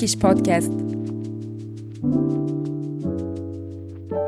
Turkish 0.00 0.18
Podcast. 0.18 0.72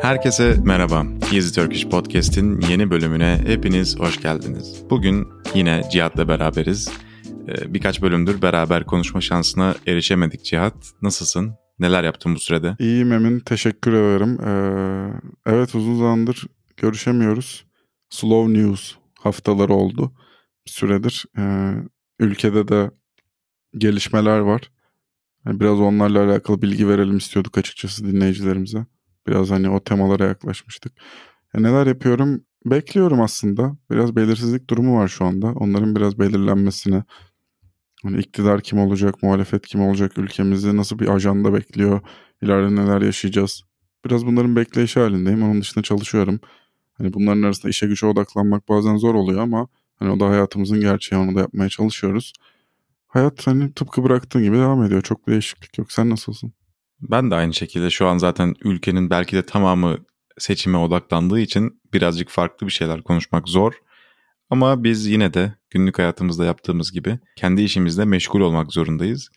Herkese 0.02 0.56
merhaba. 0.64 1.06
Easy 1.34 1.60
Turkish 1.60 1.88
Podcast'in 1.88 2.60
yeni 2.60 2.90
bölümüne 2.90 3.40
hepiniz 3.46 3.98
hoş 3.98 4.20
geldiniz. 4.20 4.82
Bugün 4.90 5.28
yine 5.54 5.82
Cihat'la 5.92 6.28
beraberiz. 6.28 6.92
Ee, 7.48 7.74
birkaç 7.74 8.02
bölümdür 8.02 8.42
beraber 8.42 8.84
konuşma 8.84 9.20
şansına 9.20 9.74
erişemedik 9.86 10.44
Cihat. 10.44 10.74
Nasılsın? 11.02 11.54
Neler 11.78 12.04
yaptın 12.04 12.34
bu 12.34 12.38
sürede? 12.38 12.76
İyiyim 12.78 13.12
Emin. 13.12 13.40
Teşekkür 13.40 13.92
ederim. 13.92 14.40
Ee, 14.40 15.20
evet 15.46 15.74
uzun 15.74 15.98
zamandır 15.98 16.46
görüşemiyoruz. 16.76 17.66
Slow 18.10 18.52
news 18.52 18.94
haftaları 19.20 19.74
oldu. 19.74 20.12
Bir 20.66 20.70
süredir. 20.70 21.24
Ee, 21.38 21.74
ülkede 22.18 22.68
de 22.68 22.90
gelişmeler 23.78 24.38
var. 24.38 24.71
Yani 25.46 25.60
biraz 25.60 25.80
onlarla 25.80 26.24
alakalı 26.24 26.62
bilgi 26.62 26.88
verelim 26.88 27.16
istiyorduk 27.16 27.58
açıkçası 27.58 28.04
dinleyicilerimize. 28.06 28.86
Biraz 29.26 29.50
hani 29.50 29.70
o 29.70 29.80
temalara 29.84 30.24
yaklaşmıştık. 30.24 30.92
Ya 31.54 31.60
neler 31.60 31.86
yapıyorum? 31.86 32.44
Bekliyorum 32.66 33.20
aslında. 33.20 33.76
Biraz 33.90 34.16
belirsizlik 34.16 34.70
durumu 34.70 34.98
var 34.98 35.08
şu 35.08 35.24
anda. 35.24 35.46
Onların 35.46 35.96
biraz 35.96 36.18
belirlenmesine. 36.18 37.04
Hani 38.02 38.18
iktidar 38.18 38.60
kim 38.60 38.78
olacak, 38.78 39.22
muhalefet 39.22 39.66
kim 39.66 39.80
olacak, 39.80 40.18
ülkemizi 40.18 40.76
nasıl 40.76 40.98
bir 40.98 41.08
ajanda 41.08 41.54
bekliyor, 41.54 42.00
ileride 42.42 42.74
neler 42.74 43.02
yaşayacağız. 43.02 43.62
Biraz 44.04 44.26
bunların 44.26 44.56
bekleyişi 44.56 45.00
halindeyim. 45.00 45.42
Onun 45.42 45.60
dışında 45.60 45.84
çalışıyorum. 45.84 46.40
Hani 46.92 47.12
bunların 47.12 47.42
arasında 47.42 47.70
işe 47.70 47.86
güce 47.86 48.06
odaklanmak 48.06 48.68
bazen 48.68 48.96
zor 48.96 49.14
oluyor 49.14 49.40
ama 49.40 49.68
hani 49.96 50.10
o 50.10 50.20
da 50.20 50.28
hayatımızın 50.28 50.80
gerçeği 50.80 51.22
onu 51.22 51.34
da 51.34 51.40
yapmaya 51.40 51.68
çalışıyoruz. 51.68 52.32
Hayat 53.12 53.46
hani 53.46 53.72
tıpkı 53.74 54.04
bıraktığın 54.04 54.42
gibi 54.42 54.56
devam 54.56 54.82
ediyor. 54.84 55.02
Çok 55.02 55.26
bir 55.26 55.32
değişiklik 55.32 55.78
yok. 55.78 55.92
Sen 55.92 56.10
nasılsın? 56.10 56.52
Ben 57.00 57.30
de 57.30 57.34
aynı 57.34 57.54
şekilde 57.54 57.90
şu 57.90 58.06
an 58.06 58.18
zaten 58.18 58.54
ülkenin 58.64 59.10
belki 59.10 59.36
de 59.36 59.46
tamamı 59.46 59.98
seçime 60.38 60.78
odaklandığı 60.78 61.40
için 61.40 61.80
birazcık 61.94 62.28
farklı 62.28 62.66
bir 62.66 62.72
şeyler 62.72 63.02
konuşmak 63.02 63.48
zor. 63.48 63.72
Ama 64.50 64.84
biz 64.84 65.06
yine 65.06 65.34
de 65.34 65.54
günlük 65.70 65.98
hayatımızda 65.98 66.44
yaptığımız 66.44 66.92
gibi 66.92 67.18
kendi 67.36 67.62
işimizde 67.62 68.04
meşgul 68.04 68.40
olmak 68.40 68.72
zorundayız. 68.72 69.30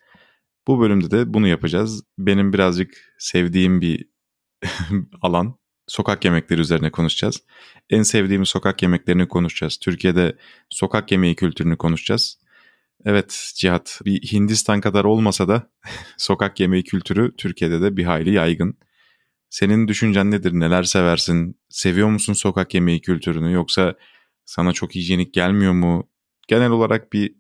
Bu 0.68 0.80
bölümde 0.80 1.12
de 1.12 1.34
bunu 1.34 1.48
yapacağız. 1.48 2.04
Benim 2.18 2.54
birazcık 2.54 3.16
sevdiğim 3.20 3.82
bir 3.82 4.06
alan. 5.22 5.56
Sokak 5.88 6.26
yemekleri 6.26 6.62
üzerine 6.62 6.92
konuşacağız. 6.92 7.44
En 7.90 8.04
sevdiğim 8.04 8.46
sokak 8.46 8.82
yemeklerini 8.82 9.28
konuşacağız. 9.28 9.78
Türkiye'de 9.78 10.38
sokak 10.70 11.12
yemeği 11.12 11.36
kültürünü 11.36 11.78
konuşacağız. 11.78 12.45
Evet 13.06 13.52
Cihat 13.56 14.02
bir 14.06 14.22
Hindistan 14.22 14.82
kadar 14.82 15.06
olmasa 15.06 15.48
da 15.48 15.70
sokak 16.18 16.60
yemeği 16.60 16.84
kültürü 16.84 17.36
Türkiye'de 17.38 17.82
de 17.82 17.98
bir 17.98 18.04
hayli 18.04 18.34
yaygın. 18.34 18.78
Senin 19.50 19.88
düşüncen 19.88 20.32
nedir? 20.32 20.54
Neler 20.54 20.84
seversin? 20.84 21.60
Seviyor 21.70 22.10
musun 22.10 22.34
sokak 22.34 22.74
yemeği 22.74 23.02
kültürünü 23.02 23.52
yoksa 23.54 23.96
sana 24.46 24.74
çok 24.74 24.96
hijyenik 24.96 25.34
gelmiyor 25.34 25.74
mu? 25.74 26.10
Genel 26.48 26.70
olarak 26.70 27.14
bir 27.14 27.36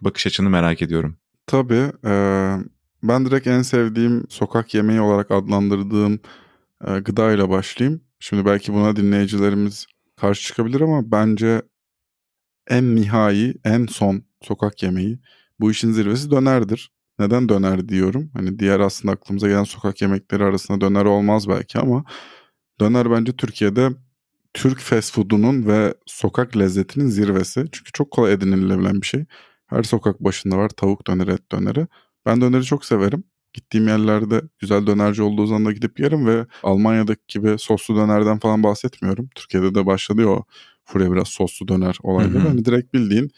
bakış 0.00 0.26
açını 0.26 0.50
merak 0.50 0.82
ediyorum. 0.82 1.16
Tabii. 1.46 1.92
E, 2.04 2.12
ben 3.02 3.26
direkt 3.26 3.46
en 3.46 3.62
sevdiğim 3.62 4.24
sokak 4.28 4.74
yemeği 4.74 5.00
olarak 5.00 5.30
adlandırdığım 5.30 6.20
e, 6.86 6.98
gıdayla 6.98 7.50
başlayayım. 7.50 8.00
Şimdi 8.20 8.44
belki 8.44 8.72
buna 8.72 8.96
dinleyicilerimiz 8.96 9.86
karşı 10.16 10.46
çıkabilir 10.46 10.80
ama 10.80 11.10
bence 11.10 11.62
en 12.68 12.96
nihai, 12.96 13.54
en 13.64 13.86
son 13.86 14.29
sokak 14.42 14.82
yemeği 14.82 15.18
bu 15.60 15.70
işin 15.70 15.92
zirvesi 15.92 16.30
dönerdir. 16.30 16.90
Neden 17.18 17.48
döner 17.48 17.88
diyorum? 17.88 18.30
Hani 18.34 18.58
diğer 18.58 18.80
aslında 18.80 19.12
aklımıza 19.14 19.48
gelen 19.48 19.64
sokak 19.64 20.02
yemekleri 20.02 20.44
arasında 20.44 20.80
döner 20.80 21.04
olmaz 21.04 21.48
belki 21.48 21.78
ama 21.78 22.04
döner 22.80 23.10
bence 23.10 23.32
Türkiye'de 23.32 23.90
Türk 24.54 24.78
fast 24.78 25.14
food'unun 25.14 25.66
ve 25.66 25.94
sokak 26.06 26.56
lezzetinin 26.56 27.06
zirvesi. 27.06 27.64
Çünkü 27.72 27.92
çok 27.92 28.10
kolay 28.10 28.32
edinilebilen 28.32 29.00
bir 29.00 29.06
şey. 29.06 29.24
Her 29.66 29.82
sokak 29.82 30.20
başında 30.20 30.58
var 30.58 30.68
tavuk 30.68 31.06
döneri, 31.06 31.30
et 31.30 31.52
döneri. 31.52 31.86
Ben 32.26 32.40
döneri 32.40 32.64
çok 32.64 32.84
severim. 32.84 33.24
Gittiğim 33.52 33.88
yerlerde 33.88 34.42
güzel 34.58 34.86
dönerci 34.86 35.22
olduğu 35.22 35.46
zaman 35.46 35.66
da 35.66 35.72
gidip 35.72 36.00
yerim 36.00 36.26
ve 36.26 36.46
Almanya'daki 36.62 37.20
gibi 37.28 37.58
soslu 37.58 37.96
dönerden 37.96 38.38
falan 38.38 38.62
bahsetmiyorum. 38.62 39.28
Türkiye'de 39.34 39.74
de 39.74 39.86
başladı 39.86 40.26
o 40.26 40.44
furya 40.84 41.12
biraz 41.12 41.28
soslu 41.28 41.68
döner 41.68 41.98
olayları. 42.02 42.48
Hani 42.48 42.64
direkt 42.64 42.94
bildiğin 42.94 43.30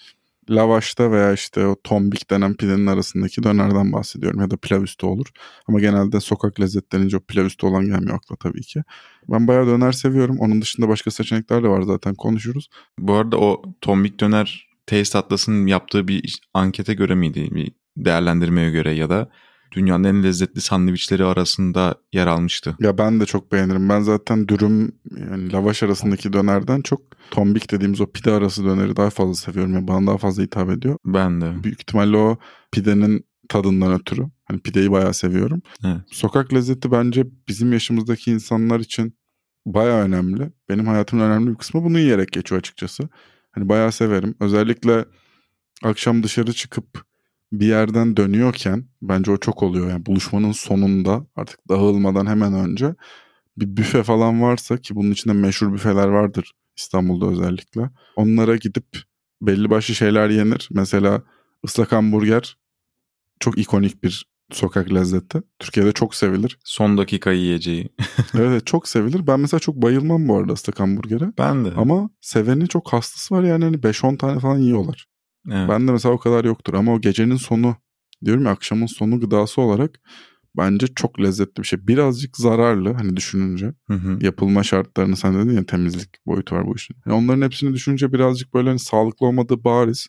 lavaşta 0.51 1.13
veya 1.13 1.33
işte 1.33 1.67
o 1.67 1.77
tombik 1.85 2.31
denen 2.31 2.55
pidenin 2.55 2.87
arasındaki 2.87 3.43
dönerden 3.43 3.93
bahsediyorum 3.93 4.41
ya 4.41 4.51
da 4.51 4.57
pilav 4.57 4.83
üstü 4.83 5.07
olur. 5.07 5.27
Ama 5.69 5.81
genelde 5.81 6.21
sokak 6.21 6.61
lezzetlenince 6.61 7.17
o 7.17 7.21
pilav 7.21 7.45
üstü 7.45 7.67
olan 7.67 7.87
gelmiyor 7.87 8.17
akla 8.17 8.37
tabii 8.37 8.63
ki. 8.63 8.83
Ben 9.29 9.49
bayağı 9.49 9.67
döner 9.67 9.93
seviyorum. 9.93 10.37
Onun 10.39 10.63
dışında 10.63 10.89
başka 10.89 11.11
seçenekler 11.11 11.63
de 11.63 11.69
var 11.69 11.83
zaten 11.83 12.15
konuşuruz. 12.15 12.69
Bu 12.99 13.15
arada 13.15 13.39
o 13.39 13.63
tombik 13.81 14.21
döner 14.21 14.69
Taste 14.87 15.19
Atlas'ın 15.19 15.67
yaptığı 15.67 16.09
bir 16.09 16.41
ankete 16.55 16.95
göre 16.95 17.15
miydi? 17.15 17.49
Bir 17.51 17.73
değerlendirmeye 17.97 18.71
göre 18.71 18.95
ya 18.95 19.11
da 19.11 19.31
dünyanın 19.73 20.05
en 20.05 20.23
lezzetli 20.23 20.61
sandviçleri 20.61 21.25
arasında 21.25 21.95
yer 22.13 22.27
almıştı. 22.27 22.77
Ya 22.81 22.99
ben 22.99 23.21
de 23.21 23.27
çok 23.27 23.53
beğenirim. 23.53 23.89
Ben 23.89 24.01
zaten 24.01 24.49
dürüm 24.49 24.93
yani 25.17 25.53
lavaş 25.53 25.83
arasındaki 25.83 26.33
dönerden 26.33 26.81
çok 26.81 27.01
tombik 27.31 27.71
dediğimiz 27.73 28.01
o 28.01 28.07
pide 28.13 28.33
arası 28.33 28.65
döneri 28.65 28.97
daha 28.97 29.11
fazla 29.11 29.35
seviyorum. 29.35 29.75
Yani 29.75 29.89
bana 29.89 30.07
daha 30.07 30.19
fazla 30.19 30.43
hitap 30.43 30.71
ediyor. 30.71 30.97
Ben 31.05 31.41
de. 31.41 31.65
Büyük 31.65 31.81
ihtimalle 31.81 32.17
o 32.17 32.39
pidenin 32.73 33.25
tadından 33.49 33.93
ötürü. 33.93 34.27
Hani 34.45 34.61
pideyi 34.61 34.91
bayağı 34.91 35.15
seviyorum. 35.15 35.63
Evet. 35.85 36.01
Sokak 36.07 36.55
lezzeti 36.55 36.93
bence 36.93 37.27
bizim 37.49 37.73
yaşımızdaki 37.73 38.31
insanlar 38.31 38.81
için 38.81 39.19
bayağı 39.67 40.03
önemli. 40.03 40.53
Benim 40.69 40.87
hayatımın 40.87 41.25
önemli 41.25 41.51
bir 41.51 41.57
kısmı 41.57 41.85
bunu 41.85 41.99
yiyerek 41.99 42.33
geçiyor 42.33 42.59
açıkçası. 42.59 43.09
Hani 43.53 43.69
bayağı 43.69 43.93
severim. 43.93 44.35
Özellikle 44.41 45.05
akşam 45.83 46.23
dışarı 46.23 46.53
çıkıp 46.53 47.05
bir 47.53 47.67
yerden 47.67 48.17
dönüyorken 48.17 48.85
bence 49.03 49.31
o 49.31 49.37
çok 49.37 49.63
oluyor. 49.63 49.91
Yani 49.91 50.07
buluşmanın 50.07 50.53
sonunda 50.53 51.27
artık 51.37 51.69
dağılmadan 51.69 52.27
hemen 52.27 52.55
önce 52.55 52.95
bir 53.57 53.77
büfe 53.77 54.03
falan 54.03 54.43
varsa 54.43 54.77
ki 54.77 54.95
bunun 54.95 55.11
içinde 55.11 55.35
meşhur 55.35 55.73
büfeler 55.73 56.09
vardır 56.09 56.53
İstanbul'da 56.77 57.27
özellikle. 57.27 57.91
Onlara 58.17 58.57
gidip 58.57 58.87
belli 59.43 59.71
başlı 59.71 59.95
şeyler 59.95 60.31
yenir. 60.31 60.69
Mesela 60.73 61.23
ıslak 61.65 61.93
hamburger 61.93 62.57
çok 63.41 63.59
ikonik 63.59 64.05
bir 64.05 64.27
sokak 64.53 64.95
lezzeti. 64.95 65.43
Türkiye'de 65.59 65.93
çok 65.93 66.15
sevilir. 66.15 66.59
Son 66.65 66.99
dakika 66.99 67.33
yiyeceği. 67.33 67.89
evet 68.35 68.67
çok 68.67 68.89
sevilir. 68.89 69.27
Ben 69.27 69.41
mesela 69.41 69.61
çok 69.61 69.77
bayılmam 69.77 70.29
bu 70.29 70.37
arada 70.37 70.53
ıslak 70.53 70.81
hamburgere. 70.81 71.33
Ben 71.39 71.65
de. 71.65 71.73
Ama 71.77 72.11
seveni 72.21 72.69
çok 72.69 72.93
hastası 72.93 73.35
var 73.35 73.43
yani 73.43 73.65
hani 73.65 73.83
5-10 73.83 74.17
tane 74.17 74.41
falan 74.41 74.59
yiyorlar. 74.59 75.07
Evet. 75.51 75.69
Ben 75.69 75.89
de 75.89 75.93
mesela 75.93 76.15
o 76.15 76.19
kadar 76.19 76.45
yoktur 76.45 76.75
ama 76.75 76.95
o 76.95 77.01
gecenin 77.01 77.37
sonu 77.37 77.77
diyorum 78.25 78.45
ya 78.45 78.51
akşamın 78.51 78.87
sonu 78.87 79.21
gıdası 79.21 79.61
olarak 79.61 80.01
bence 80.57 80.87
çok 80.87 81.21
lezzetli 81.21 81.63
bir 81.63 81.67
şey. 81.67 81.87
Birazcık 81.87 82.37
zararlı 82.37 82.93
hani 82.93 83.17
düşününce. 83.17 83.75
Hı 83.87 83.95
hı. 83.95 84.19
Yapılma 84.21 84.63
şartlarını 84.63 85.17
sen 85.17 85.35
dedin 85.35 85.57
ya 85.57 85.67
temizlik 85.67 86.27
boyutu 86.27 86.55
var 86.55 86.67
bu 86.67 86.77
işin. 86.77 86.97
Yani 87.07 87.17
onların 87.17 87.43
hepsini 87.43 87.75
düşününce 87.75 88.13
birazcık 88.13 88.55
böyle 88.55 88.69
hani 88.69 88.79
sağlıklı 88.79 89.27
olmadığı 89.27 89.65
bariz 89.65 90.07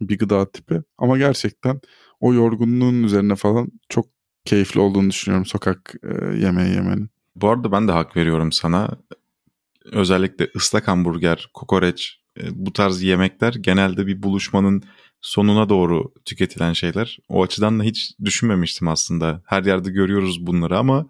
bir 0.00 0.18
gıda 0.18 0.52
tipi. 0.52 0.82
Ama 0.98 1.18
gerçekten 1.18 1.80
o 2.20 2.34
yorgunluğun 2.34 3.02
üzerine 3.02 3.34
falan 3.36 3.68
çok 3.88 4.06
keyifli 4.44 4.80
olduğunu 4.80 5.10
düşünüyorum 5.10 5.46
sokak 5.46 5.94
e, 6.02 6.36
yemeği 6.36 6.74
yemenin. 6.74 7.10
Bu 7.36 7.48
arada 7.48 7.72
ben 7.72 7.88
de 7.88 7.92
hak 7.92 8.16
veriyorum 8.16 8.52
sana. 8.52 8.90
Özellikle 9.84 10.48
ıslak 10.56 10.88
hamburger, 10.88 11.50
kokoreç 11.54 12.21
e, 12.21 12.21
bu 12.50 12.72
tarz 12.72 13.02
yemekler 13.02 13.54
genelde 13.54 14.06
bir 14.06 14.22
buluşmanın 14.22 14.82
sonuna 15.20 15.68
doğru 15.68 16.12
tüketilen 16.24 16.72
şeyler. 16.72 17.18
O 17.28 17.42
açıdan 17.42 17.80
da 17.80 17.84
hiç 17.84 18.14
düşünmemiştim 18.24 18.88
aslında. 18.88 19.42
Her 19.46 19.64
yerde 19.64 19.90
görüyoruz 19.90 20.46
bunları 20.46 20.78
ama 20.78 21.06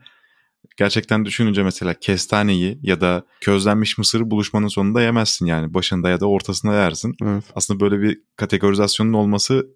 gerçekten 0.76 1.24
düşününce 1.24 1.62
mesela 1.62 1.94
kestaneyi 1.94 2.78
ya 2.82 3.00
da 3.00 3.26
közlenmiş 3.40 3.98
mısırı 3.98 4.30
buluşmanın 4.30 4.68
sonunda 4.68 5.02
yemezsin 5.02 5.46
yani. 5.46 5.74
Başında 5.74 6.08
ya 6.08 6.20
da 6.20 6.26
ortasında 6.26 6.74
yersin. 6.74 7.14
Evet. 7.22 7.44
Aslında 7.54 7.80
böyle 7.80 8.00
bir 8.00 8.20
kategorizasyonun 8.36 9.12
olması 9.12 9.66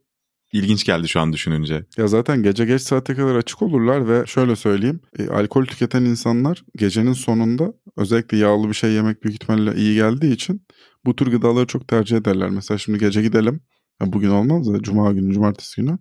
ilginç 0.52 0.84
geldi 0.84 1.08
şu 1.08 1.20
an 1.20 1.32
düşününce. 1.32 1.84
Ya 1.96 2.06
zaten 2.06 2.42
gece 2.42 2.64
geç 2.64 2.82
saate 2.82 3.14
kadar 3.14 3.36
açık 3.36 3.62
olurlar 3.62 4.08
ve 4.08 4.26
şöyle 4.26 4.56
söyleyeyim. 4.56 5.00
E, 5.18 5.28
alkol 5.28 5.64
tüketen 5.64 6.04
insanlar 6.04 6.64
gecenin 6.76 7.12
sonunda 7.12 7.72
özellikle 7.96 8.36
yağlı 8.36 8.68
bir 8.68 8.74
şey 8.74 8.92
yemek 8.92 9.22
büyük 9.22 9.34
ihtimalle 9.34 9.74
iyi 9.74 9.94
geldiği 9.94 10.32
için 10.32 10.66
bu 11.04 11.16
tür 11.16 11.26
gıdaları 11.26 11.66
çok 11.66 11.88
tercih 11.88 12.16
ederler. 12.16 12.50
Mesela 12.50 12.78
şimdi 12.78 12.98
gece 12.98 13.22
gidelim. 13.22 13.60
Ya 14.00 14.12
bugün 14.12 14.30
olmaz 14.30 14.72
da 14.72 14.82
cuma 14.82 15.12
günü, 15.12 15.34
cumartesi 15.34 15.80
günü 15.80 15.98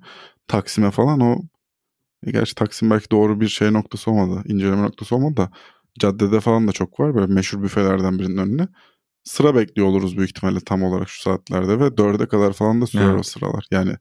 Taksim'e 0.47 0.92
falan 0.92 1.19
o 1.19 1.38
e, 2.25 2.31
gerçi 2.31 2.56
Taksim 2.56 2.89
belki 2.89 3.12
doğru 3.12 3.42
bir 3.42 3.47
şey 3.47 3.74
noktası 3.74 4.12
olmadı. 4.12 4.44
inceleme 4.47 4.81
noktası 4.81 5.15
olmadı 5.15 5.38
da 5.38 5.51
caddede 6.00 6.39
falan 6.39 6.68
da 6.68 6.71
çok 6.71 7.00
var. 7.00 7.15
Böyle 7.15 7.33
meşhur 7.33 7.63
büfelerden 7.63 8.19
birinin 8.19 8.38
önüne. 8.38 8.68
Sıra 9.24 9.56
bekliyor 9.56 9.88
oluruz 9.88 10.18
büyük 10.18 10.30
ihtimalle 10.30 10.59
tam 10.59 10.83
olarak 10.83 11.09
şu 11.09 11.21
saatlerde 11.21 11.80
ve 11.80 11.97
dörde 11.97 12.27
kadar 12.27 12.53
falan 12.53 12.81
da 12.81 12.88
sürer 12.88 13.06
Evet. 13.09 13.19
o 13.19 13.24
sıralar. 13.24 13.68
Yani 13.71 13.95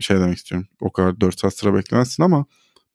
şey 0.00 0.16
demek 0.16 0.38
istiyorum. 0.38 0.68
O 0.80 0.92
kadar 0.92 1.20
4 1.20 1.40
saat 1.40 1.54
sıra 1.54 1.74
beklemezsin 1.74 2.22
ama 2.22 2.46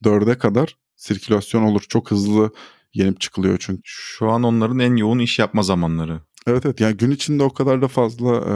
4'e 0.04 0.38
kadar 0.38 0.76
sirkülasyon 0.96 1.62
olur. 1.62 1.82
Çok 1.88 2.10
hızlı 2.10 2.52
yenip 2.94 3.20
çıkılıyor 3.20 3.56
çünkü. 3.60 3.82
Şu 3.84 4.30
an 4.30 4.42
onların 4.42 4.78
en 4.78 4.96
yoğun 4.96 5.18
iş 5.18 5.38
yapma 5.38 5.62
zamanları. 5.62 6.20
Evet 6.46 6.66
evet 6.66 6.80
yani 6.80 6.96
gün 6.96 7.10
içinde 7.10 7.42
o 7.42 7.50
kadar 7.50 7.82
da 7.82 7.88
fazla 7.88 8.36
e, 8.36 8.54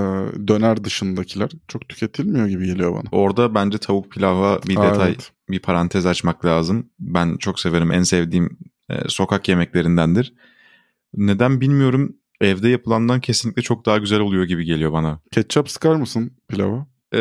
döner 0.49 0.85
dışındakiler 0.85 1.51
çok 1.69 1.89
tüketilmiyor 1.89 2.47
gibi 2.47 2.67
geliyor 2.67 2.93
bana. 2.93 3.09
Orada 3.13 3.55
bence 3.55 3.79
tavuk 3.79 4.11
pilava 4.11 4.61
bir 4.69 4.77
Aa, 4.77 4.93
detay, 4.93 5.11
evet. 5.11 5.33
bir 5.51 5.59
parantez 5.59 6.07
açmak 6.07 6.45
lazım. 6.45 6.91
Ben 6.99 7.37
çok 7.37 7.61
severim. 7.61 7.93
En 7.93 8.03
sevdiğim 8.03 8.59
e, 8.91 9.09
sokak 9.09 9.49
yemeklerindendir. 9.49 10.35
Neden 11.17 11.61
bilmiyorum. 11.61 12.17
Evde 12.41 12.69
yapılandan 12.69 13.21
kesinlikle 13.21 13.63
çok 13.63 13.87
daha 13.87 13.99
güzel 13.99 14.21
oluyor 14.21 14.45
gibi 14.45 14.65
geliyor 14.65 14.93
bana. 14.93 15.21
Ketçap 15.33 15.71
sıkar 15.71 15.95
mısın 15.95 16.33
pilava? 16.49 16.87
Ee, 17.15 17.21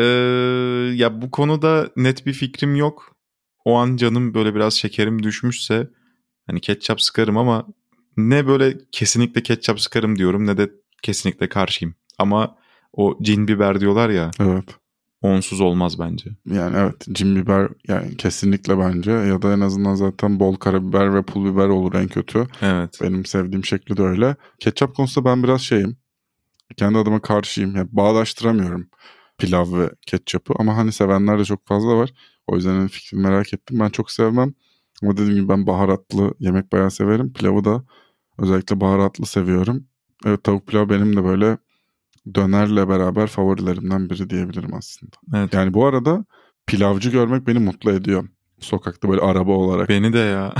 ya 0.94 1.22
bu 1.22 1.30
konuda 1.30 1.90
net 1.96 2.26
bir 2.26 2.32
fikrim 2.32 2.76
yok. 2.76 3.16
O 3.64 3.76
an 3.76 3.96
canım 3.96 4.34
böyle 4.34 4.54
biraz 4.54 4.74
şekerim 4.74 5.22
düşmüşse 5.22 5.90
hani 6.46 6.60
ketçap 6.60 7.00
sıkarım 7.00 7.38
ama 7.38 7.66
ne 8.16 8.46
böyle 8.46 8.78
kesinlikle 8.92 9.42
ketçap 9.42 9.80
sıkarım 9.80 10.18
diyorum 10.18 10.46
ne 10.46 10.56
de 10.56 10.70
kesinlikle 11.02 11.48
karşıyım. 11.48 11.94
Ama 12.18 12.56
o 12.92 13.18
cin 13.22 13.48
biber 13.48 13.80
diyorlar 13.80 14.10
ya 14.10 14.30
Evet. 14.40 14.64
onsuz 15.22 15.60
olmaz 15.60 15.98
bence. 15.98 16.30
Yani 16.46 16.76
evet 16.76 17.06
cin 17.12 17.36
biber 17.36 17.68
yani 17.88 18.16
kesinlikle 18.16 18.78
bence 18.78 19.10
ya 19.10 19.42
da 19.42 19.52
en 19.52 19.60
azından 19.60 19.94
zaten 19.94 20.40
bol 20.40 20.56
karabiber 20.56 21.14
ve 21.14 21.22
pul 21.22 21.52
biber 21.52 21.68
olur 21.68 21.94
en 21.94 22.08
kötü. 22.08 22.46
Evet. 22.62 22.98
Benim 23.02 23.24
sevdiğim 23.24 23.64
şekli 23.64 23.96
de 23.96 24.02
öyle. 24.02 24.36
Ketçap 24.58 24.94
konusunda 24.94 25.30
ben 25.30 25.42
biraz 25.42 25.60
şeyim. 25.60 25.96
Kendi 26.76 26.98
adıma 26.98 27.20
karşıyım. 27.20 27.76
Yani 27.76 27.88
bağdaştıramıyorum 27.92 28.88
pilav 29.38 29.78
ve 29.78 29.90
ketçapı. 30.06 30.54
Ama 30.58 30.76
hani 30.76 30.92
sevenler 30.92 31.38
de 31.38 31.44
çok 31.44 31.66
fazla 31.66 31.96
var. 31.96 32.12
O 32.46 32.56
yüzden 32.56 32.70
hani 32.70 32.88
fikrini 32.88 33.22
merak 33.22 33.54
ettim. 33.54 33.78
Ben 33.80 33.88
çok 33.88 34.10
sevmem. 34.10 34.54
Ama 35.02 35.12
dediğim 35.12 35.34
gibi 35.34 35.48
ben 35.48 35.66
baharatlı 35.66 36.34
yemek 36.38 36.72
bayağı 36.72 36.90
severim. 36.90 37.32
Pilavı 37.32 37.64
da 37.64 37.84
özellikle 38.38 38.80
baharatlı 38.80 39.26
seviyorum. 39.26 39.84
Evet 40.26 40.44
tavuk 40.44 40.66
pilav 40.66 40.88
benim 40.88 41.16
de 41.16 41.24
böyle 41.24 41.58
dönerle 42.34 42.88
beraber 42.88 43.26
favorilerimden 43.26 44.10
biri 44.10 44.30
diyebilirim 44.30 44.74
aslında. 44.74 45.16
Evet. 45.34 45.54
Yani 45.54 45.74
bu 45.74 45.86
arada 45.86 46.24
pilavcı 46.66 47.10
görmek 47.10 47.46
beni 47.46 47.58
mutlu 47.58 47.90
ediyor. 47.90 48.28
Sokakta 48.60 49.08
böyle 49.08 49.20
araba 49.20 49.52
olarak. 49.52 49.88
Beni 49.88 50.12
de 50.12 50.18
ya. 50.18 50.54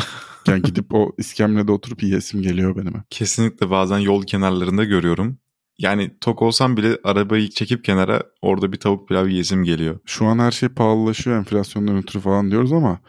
Yani 0.47 0.63
gidip 0.63 0.87
o 0.95 1.13
iskemlede 1.19 1.73
oturup 1.73 2.03
yiyesim 2.03 2.43
geliyor 2.43 2.77
benim. 2.77 3.03
Kesinlikle 3.11 3.71
bazen 3.71 3.99
yol 3.99 4.23
kenarlarında 4.23 4.85
görüyorum. 4.85 5.39
Yani 5.79 6.11
tok 6.21 6.43
olsam 6.43 6.77
bile 6.77 6.99
arabayı 7.05 7.51
çekip 7.51 7.85
kenara 7.85 8.23
orada 8.43 8.73
bir 8.73 8.77
tavuk 8.77 9.09
pilav 9.09 9.29
yiyesim 9.29 9.65
geliyor. 9.65 10.01
Şu 10.05 10.27
an 10.27 10.39
her 10.39 10.51
şey 10.51 10.69
pahalılaşıyor 10.69 11.37
enflasyondan 11.37 11.97
ötürü 11.97 12.23
falan 12.23 12.51
diyoruz 12.51 12.73
ama 12.73 13.01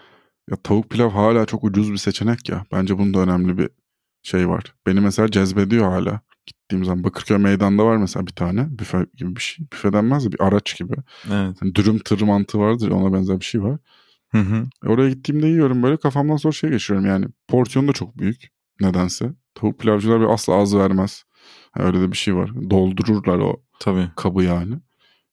ya 0.52 0.58
tavuk 0.64 0.90
pilav 0.90 1.10
hala 1.10 1.46
çok 1.46 1.64
ucuz 1.64 1.92
bir 1.92 1.98
seçenek 1.98 2.50
ya. 2.50 2.66
Bence 2.72 2.98
bunda 2.98 3.20
önemli 3.20 3.58
bir 3.58 3.70
şey 4.24 4.50
var. 4.50 4.64
Beni 4.88 5.00
mesela 5.00 5.32
cezbediyor 5.32 5.92
hala. 5.92 6.20
Gittiğim 6.46 6.86
zaman 6.86 7.04
Bakırköy 7.04 7.38
meydanda 7.38 7.86
var 7.86 7.98
mesela 7.98 8.28
bir 8.28 8.32
tane 8.32 8.80
büfe 8.80 9.06
gibi 9.18 9.36
bir 9.36 9.42
şey. 9.42 9.66
Büfe 9.74 9.94
denmez 9.94 10.26
de 10.26 10.32
bir 10.32 10.42
araç 10.42 10.78
gibi. 10.78 10.94
Evet. 11.28 11.58
Hani 11.60 11.76
dürüm 11.76 12.00
tır 12.00 12.22
mantığı 12.22 12.60
vardır 12.60 12.90
ona 12.92 13.14
benzer 13.14 13.40
bir 13.40 13.46
şey 13.46 13.64
var. 13.64 13.78
Hı 14.32 14.38
hı. 14.38 14.64
E 14.86 14.90
Oraya 14.90 15.10
gittiğimde 15.10 15.48
yiyorum 15.48 15.84
böyle 15.84 15.98
kafamdan 15.98 16.38
sonra 16.38 16.52
şey 16.52 16.70
geçiyorum 16.70 17.06
yani. 17.06 17.26
Porsiyon 17.48 17.88
da 17.88 17.94
çok 17.94 18.18
büyük 18.18 18.50
nedense. 18.82 19.34
Tavuk 19.56 19.80
pilavcılar 19.80 20.22
bir 20.22 20.26
asla 20.26 20.54
az 20.54 20.76
vermez. 20.76 21.24
Öyle 21.78 22.02
de 22.02 22.12
bir 22.12 22.18
şey 22.18 22.36
var. 22.36 22.70
Doldururlar 22.70 23.40
o 23.40 23.62
Tabii. 23.80 24.10
kabı 24.16 24.44
yani. 24.44 24.76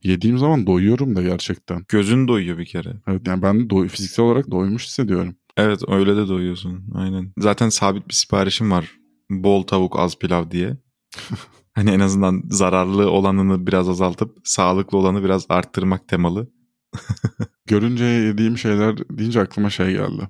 Yediğim 0.03 0.39
zaman 0.39 0.67
doyuyorum 0.67 1.17
da 1.17 1.23
gerçekten. 1.23 1.85
Gözün 1.89 2.29
doyuyor 2.29 2.59
bir 2.59 2.67
kere. 2.67 2.93
Evet 3.09 3.27
yani 3.27 3.43
ben 3.43 3.57
doy- 3.71 3.89
fiziksel 3.89 4.25
olarak 4.25 4.51
doymuş 4.51 4.87
hissediyorum. 4.87 5.35
Evet 5.57 5.83
öyle 5.89 6.17
de 6.17 6.29
doyuyorsun. 6.29 6.85
Aynen. 6.95 7.33
Zaten 7.39 7.69
sabit 7.69 8.09
bir 8.09 8.15
siparişim 8.15 8.71
var. 8.71 8.91
Bol 9.31 9.63
tavuk 9.63 9.99
az 9.99 10.19
pilav 10.19 10.51
diye. 10.51 10.77
hani 11.75 11.91
en 11.91 12.01
azından 12.01 12.43
zararlı 12.51 13.11
olanını 13.11 13.67
biraz 13.67 13.89
azaltıp 13.89 14.37
sağlıklı 14.45 14.99
olanı 14.99 15.25
biraz 15.25 15.47
arttırmak 15.49 16.09
temalı. 16.09 16.49
Görünce 17.67 18.05
yediğim 18.05 18.59
şeyler 18.59 18.99
deyince 18.99 19.41
aklıma 19.41 19.71
şey 19.71 19.91
geldi. 19.93 20.29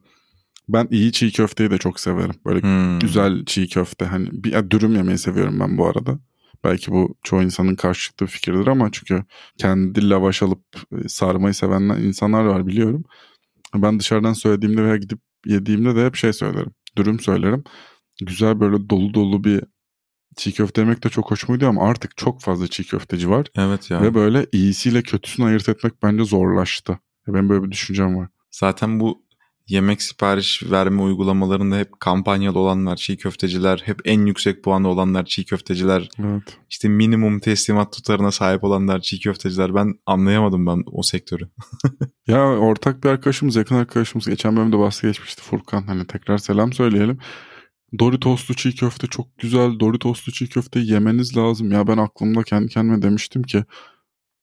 Ben 0.68 0.88
iyi 0.90 1.12
çiğ 1.12 1.32
köfteyi 1.32 1.70
de 1.70 1.78
çok 1.78 2.00
severim. 2.00 2.34
Böyle 2.46 2.60
Hmm. 2.60 2.98
güzel 2.98 3.44
çiğ 3.44 3.68
köfte. 3.68 4.04
Hani 4.04 4.28
bir 4.32 4.52
ya 4.52 4.70
dürüm 4.70 4.94
yemeyi 4.96 5.18
seviyorum 5.18 5.60
ben 5.60 5.78
bu 5.78 5.86
arada. 5.86 6.18
Belki 6.64 6.90
bu 6.92 7.14
çoğu 7.22 7.42
insanın 7.42 7.74
karşı 7.74 8.02
çıktığı 8.02 8.26
fikirdir 8.26 8.66
ama 8.66 8.88
çünkü 8.92 9.24
kendi 9.58 10.08
lavaş 10.10 10.42
alıp 10.42 10.62
e, 11.04 11.08
sarmayı 11.08 11.54
sevenler 11.54 11.98
insanlar 11.98 12.44
var 12.44 12.66
biliyorum. 12.66 13.04
Ben 13.74 13.98
dışarıdan 14.00 14.32
söylediğimde 14.32 14.84
veya 14.84 14.96
gidip 14.96 15.18
yediğimde 15.46 15.96
de 15.96 16.06
hep 16.06 16.16
şey 16.16 16.32
söylerim. 16.32 16.70
Dürüm 16.96 17.20
söylerim. 17.20 17.64
Güzel 18.20 18.60
böyle 18.60 18.90
dolu 18.90 19.14
dolu 19.14 19.44
bir 19.44 19.64
çiğ 20.36 20.52
köfte 20.52 20.80
yemek 20.80 21.04
de 21.04 21.08
çok 21.08 21.30
hoşuma 21.30 21.56
gidiyor 21.56 21.70
ama 21.70 21.88
artık 21.88 22.16
çok 22.16 22.40
fazla 22.40 22.68
çiğ 22.68 22.84
köfteci 22.84 23.30
var. 23.30 23.46
Evet 23.56 23.90
ya. 23.90 24.02
Ve 24.02 24.14
böyle 24.14 24.46
iyisiyle 24.52 25.02
kötüsünü 25.02 25.46
ayırt 25.46 25.68
etmek 25.68 25.92
bence 26.02 26.24
zorlaştı. 26.24 26.98
Benim 27.28 27.48
böyle 27.48 27.64
bir 27.64 27.70
düşüncem 27.70 28.16
var. 28.16 28.28
Zaten 28.50 29.00
bu 29.00 29.22
yemek 29.72 30.02
sipariş 30.02 30.62
verme 30.70 31.02
uygulamalarında 31.02 31.76
hep 31.76 32.00
kampanyalı 32.00 32.58
olanlar 32.58 32.96
çiğ 32.96 33.16
köfteciler, 33.16 33.82
hep 33.84 34.00
en 34.04 34.26
yüksek 34.26 34.64
puanı 34.64 34.88
olanlar 34.88 35.24
çiğ 35.24 35.44
köfteciler, 35.44 36.08
Evet. 36.18 36.58
işte 36.70 36.88
minimum 36.88 37.40
teslimat 37.40 37.92
tutarına 37.92 38.30
sahip 38.30 38.64
olanlar 38.64 39.00
çiğ 39.00 39.20
köfteciler. 39.20 39.74
Ben 39.74 39.94
anlayamadım 40.06 40.66
ben 40.66 40.82
o 40.92 41.02
sektörü. 41.02 41.48
Ya 42.26 42.46
ortak 42.46 43.04
bir 43.04 43.08
arkadaşımız, 43.08 43.56
yakın 43.56 43.74
arkadaşımız 43.74 44.26
geçen 44.26 44.56
bölümde 44.56 44.78
bahsi 44.78 45.06
geçmişti 45.06 45.42
Furkan. 45.42 45.82
Hani 45.82 46.06
tekrar 46.06 46.38
selam 46.38 46.72
söyleyelim. 46.72 47.18
Doritoslu 47.98 48.54
çiğ 48.54 48.74
köfte 48.74 49.06
çok 49.06 49.38
güzel. 49.38 49.80
Doritoslu 49.80 50.32
çiğ 50.32 50.48
köfte 50.48 50.80
yemeniz 50.80 51.36
lazım. 51.36 51.72
Ya 51.72 51.86
ben 51.86 51.98
aklımda 51.98 52.42
kendi 52.42 52.68
kendime 52.68 53.02
demiştim 53.02 53.42
ki 53.42 53.64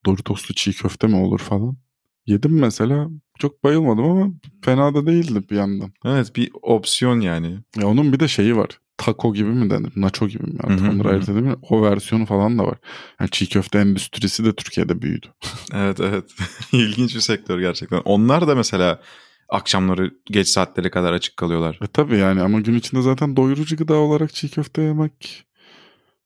Doritoslu 0.05 0.55
çiğ 0.55 0.73
köfte 0.73 1.07
mi 1.07 1.15
olur 1.15 1.39
falan. 1.39 1.77
Yedim 2.25 2.59
mesela. 2.59 3.09
Çok 3.39 3.63
bayılmadım 3.63 4.06
ama 4.06 4.31
fena 4.61 4.94
da 4.94 5.06
değildi 5.06 5.44
bir 5.49 5.56
yandan. 5.56 5.92
Evet 6.06 6.35
bir 6.35 6.52
opsiyon 6.61 7.19
yani. 7.19 7.59
Ya 7.78 7.87
onun 7.87 8.13
bir 8.13 8.19
de 8.19 8.28
şeyi 8.28 8.57
var. 8.57 8.80
Taco 8.97 9.33
gibi 9.33 9.49
mi 9.49 9.69
denir? 9.69 9.92
Nacho 9.95 10.28
gibi 10.28 10.44
mi? 10.44 10.59
Artık 10.63 10.81
hı, 10.81 10.92
onları 10.92 11.09
ayırt 11.09 11.30
edemiyorum. 11.30 11.61
O 11.69 11.81
versiyonu 11.81 12.25
falan 12.25 12.59
da 12.59 12.63
var. 12.63 12.78
Yani 13.19 13.30
çiğ 13.30 13.49
köfte 13.49 13.80
endüstrisi 13.80 14.45
de 14.45 14.56
Türkiye'de 14.56 15.02
büyüdü. 15.02 15.28
Evet 15.73 15.99
evet. 15.99 16.23
İlginç 16.71 17.16
bir 17.16 17.19
sektör 17.19 17.59
gerçekten. 17.59 18.02
Onlar 18.06 18.47
da 18.47 18.56
mesela 18.56 19.02
akşamları 19.49 20.11
geç 20.25 20.47
saatlere 20.47 20.90
kadar 20.90 21.13
açık 21.13 21.37
kalıyorlar. 21.37 21.80
E 21.83 21.87
tabii 21.87 22.18
yani 22.18 22.42
ama 22.42 22.59
gün 22.59 22.75
içinde 22.75 23.02
zaten 23.02 23.35
doyurucu 23.35 23.78
gıda 23.78 23.95
olarak 23.95 24.33
çiğ 24.33 24.49
köfte 24.49 24.81
yemek 24.81 25.45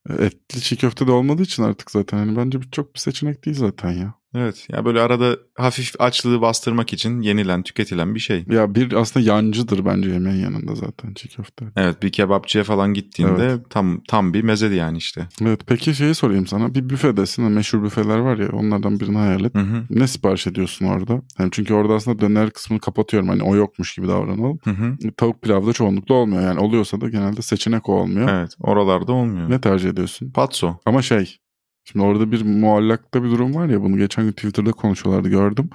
e, 0.10 0.14
etli 0.26 0.62
çiğ 0.62 0.78
köfte 0.78 1.08
de 1.08 1.12
olmadığı 1.12 1.42
için 1.42 1.64
artık 1.64 1.92
zaten 1.92 2.18
hani 2.18 2.38
bence 2.38 2.60
çok 2.72 2.96
bir 2.96 3.00
seçenek 3.00 3.46
değil 3.46 3.58
zaten 3.58 3.92
ya. 3.92 4.14
Evet 4.36 4.68
ya 4.72 4.86
böyle 4.86 5.02
arada 5.02 5.38
hafif 5.58 5.92
açlığı 6.00 6.42
bastırmak 6.42 6.94
için 6.94 7.22
yenilen 7.22 7.64
tüketilen 7.64 8.16
bir 8.16 8.20
şey. 8.20 8.46
Ya 8.50 8.76
bir 8.76 8.94
aslında 8.94 9.26
yancıdır 9.26 9.86
bence 9.86 10.10
yemeğin 10.10 10.44
yanında 10.44 10.76
zaten 10.76 11.14
çiğ 11.14 11.30
köfte. 11.30 11.66
Evet 11.76 12.04
bir 12.04 12.12
kebapçıya 12.12 12.64
falan 12.64 12.94
gittiğinde 12.94 13.46
Evet. 13.46 13.60
tam 13.70 14.02
tam 14.08 14.34
bir 14.34 14.42
meze 14.42 14.76
yani 14.76 14.98
işte. 14.98 15.28
Evet 15.42 15.62
peki 15.68 15.96
şeyi 15.96 16.16
sorayım 16.16 16.48
sana 16.48 16.76
bir 16.76 16.90
büfedesin 16.90 17.52
meşhur 17.52 17.84
büfeler 17.84 18.18
var 18.18 18.38
ya 18.38 18.50
onlardan 18.50 19.00
birini 19.00 19.18
hayal 19.18 19.46
et. 19.46 19.56
Hı 19.56 19.60
hı. 19.60 19.84
Ne 19.90 20.08
sipariş 20.08 20.48
ediyorsun 20.48 20.86
orada? 20.86 21.22
Hem 21.38 21.50
çünkü 21.50 21.74
orada 21.74 21.94
aslında 21.94 22.20
döner 22.20 22.50
kısmını 22.50 22.80
kapatıyorum 22.80 23.30
hani 23.30 23.44
o 23.44 23.56
yokmuş 23.56 23.96
gibi 23.96 24.08
davranalım. 24.08 24.60
Hı 24.64 24.70
hı. 24.70 24.98
Tavuk 25.18 25.42
pilavda 25.42 25.74
çoğunlukla 25.74 26.16
olmuyor 26.16 26.42
yani 26.42 26.60
oluyorsa 26.60 27.02
da 27.02 27.10
genelde 27.10 27.42
seçenek 27.42 27.90
o 27.90 27.94
olmuyor. 27.94 28.30
Evet 28.30 28.56
oralarda 28.60 29.12
olmuyor. 29.12 29.50
Ne 29.50 29.62
tercih 29.62 29.90
ediyorsun? 29.90 30.32
Patso. 30.32 30.76
Ama 30.86 31.02
şey 31.02 31.38
şimdi 31.84 32.06
orada 32.06 32.32
bir 32.32 32.42
muallakta 32.42 33.24
bir 33.24 33.30
durum 33.30 33.56
var 33.56 33.68
ya 33.68 33.82
bunu 33.82 33.98
geçen 33.98 34.26
gün 34.26 34.32
Twitter'da 34.32 34.72
konuşuyorlardı 34.72 35.30
gördüm. 35.30 35.70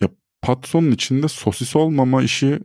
Ya 0.00 0.08
patsonun 0.42 0.90
içinde 0.90 1.28
sosis 1.28 1.76
olmama 1.76 2.22
işi 2.22 2.58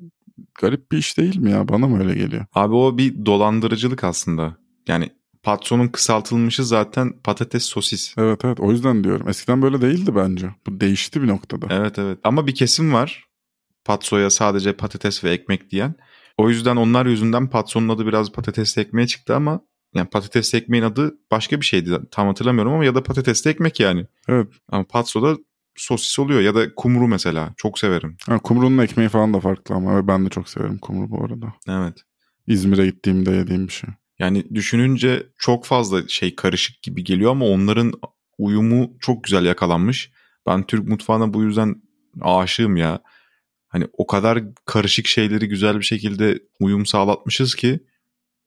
garip 0.62 0.92
bir 0.92 0.98
iş 0.98 1.18
değil 1.18 1.38
mi 1.38 1.52
ya? 1.52 1.68
Bana 1.68 1.88
mı 1.88 2.00
öyle 2.00 2.14
geliyor? 2.14 2.46
Abi 2.54 2.76
o 2.76 2.98
bir 2.98 3.26
dolandırıcılık 3.26 4.04
aslında. 4.04 4.58
Yani 4.88 5.10
patsonun 5.44 5.88
kısaltılmışı 5.88 6.66
zaten 6.66 7.14
patates 7.24 7.64
sosis. 7.64 8.14
Evet 8.18 8.46
evet 8.46 8.60
o 8.60 8.72
yüzden 8.72 9.04
diyorum. 9.04 9.30
Eskiden 9.30 9.62
böyle 9.62 9.82
değildi 9.82 10.16
bence. 10.16 10.50
Bu 10.68 10.80
değişti 10.80 11.22
bir 11.22 11.28
noktada. 11.28 11.68
Evet 11.70 12.00
evet. 12.00 12.20
Ama 12.24 12.48
bir 12.48 12.56
kesim 12.56 12.94
var. 12.94 13.28
Patsoya 13.86 14.30
sadece 14.30 14.74
patates 14.74 15.24
ve 15.24 15.32
ekmek 15.32 15.72
diyen. 15.72 15.96
O 16.38 16.50
yüzden 16.50 16.76
onlar 16.76 17.06
yüzünden 17.06 17.50
patsonun 17.50 17.90
adı 17.90 18.06
biraz 18.06 18.32
patatesli 18.32 18.82
ekmeğe 18.82 19.08
çıktı 19.08 19.36
ama 19.36 19.62
yani 19.94 20.10
patatesli 20.10 20.58
ekmeğin 20.58 20.84
adı 20.84 21.18
başka 21.32 21.62
bir 21.62 21.66
şeydi. 21.66 22.00
Tam 22.12 22.28
hatırlamıyorum 22.28 22.74
ama 22.74 22.86
ya 22.86 22.96
da 22.96 23.04
patatesli 23.04 23.52
ekmek 23.52 23.80
yani. 23.80 24.06
Evet. 24.28 24.48
Ama 24.70 24.84
patsoda 24.84 25.38
sosis 25.76 26.20
oluyor 26.20 26.42
ya 26.42 26.56
da 26.56 26.76
kumru 26.76 27.08
mesela. 27.08 27.54
Çok 27.58 27.80
severim. 27.80 28.18
Ha, 28.26 28.40
kumrunun 28.40 28.84
ekmeği 28.84 29.10
falan 29.10 29.34
da 29.34 29.40
farklı 29.40 29.76
ama 29.76 30.08
ben 30.08 30.26
de 30.26 30.30
çok 30.30 30.50
severim 30.50 30.78
kumru 30.78 31.10
bu 31.12 31.24
arada. 31.24 31.54
Evet. 31.70 31.98
İzmir'e 32.48 32.86
gittiğimde 32.86 33.32
yediğim 33.32 33.68
bir 33.68 33.74
şey. 33.74 33.90
Yani 34.20 34.56
düşününce 34.56 35.28
çok 35.38 35.66
fazla 35.66 36.08
şey 36.08 36.36
karışık 36.36 36.82
gibi 36.82 37.04
geliyor 37.04 37.32
ama 37.32 37.46
onların 37.46 37.94
uyumu 38.38 38.94
çok 39.00 39.24
güzel 39.24 39.46
yakalanmış. 39.46 40.12
Ben 40.48 40.64
Türk 40.64 40.88
mutfağına 40.88 41.34
bu 41.34 41.44
yüzden 41.44 41.82
aşığım 42.22 42.78
ya. 42.78 43.02
Hani 43.68 43.88
o 43.94 44.08
kadar 44.08 44.44
karışık 44.66 45.08
şeyleri 45.08 45.48
güzel 45.48 45.80
bir 45.80 45.86
şekilde 45.86 46.40
uyum 46.60 46.86
sağlatmışız 46.86 47.56
ki 47.56 47.80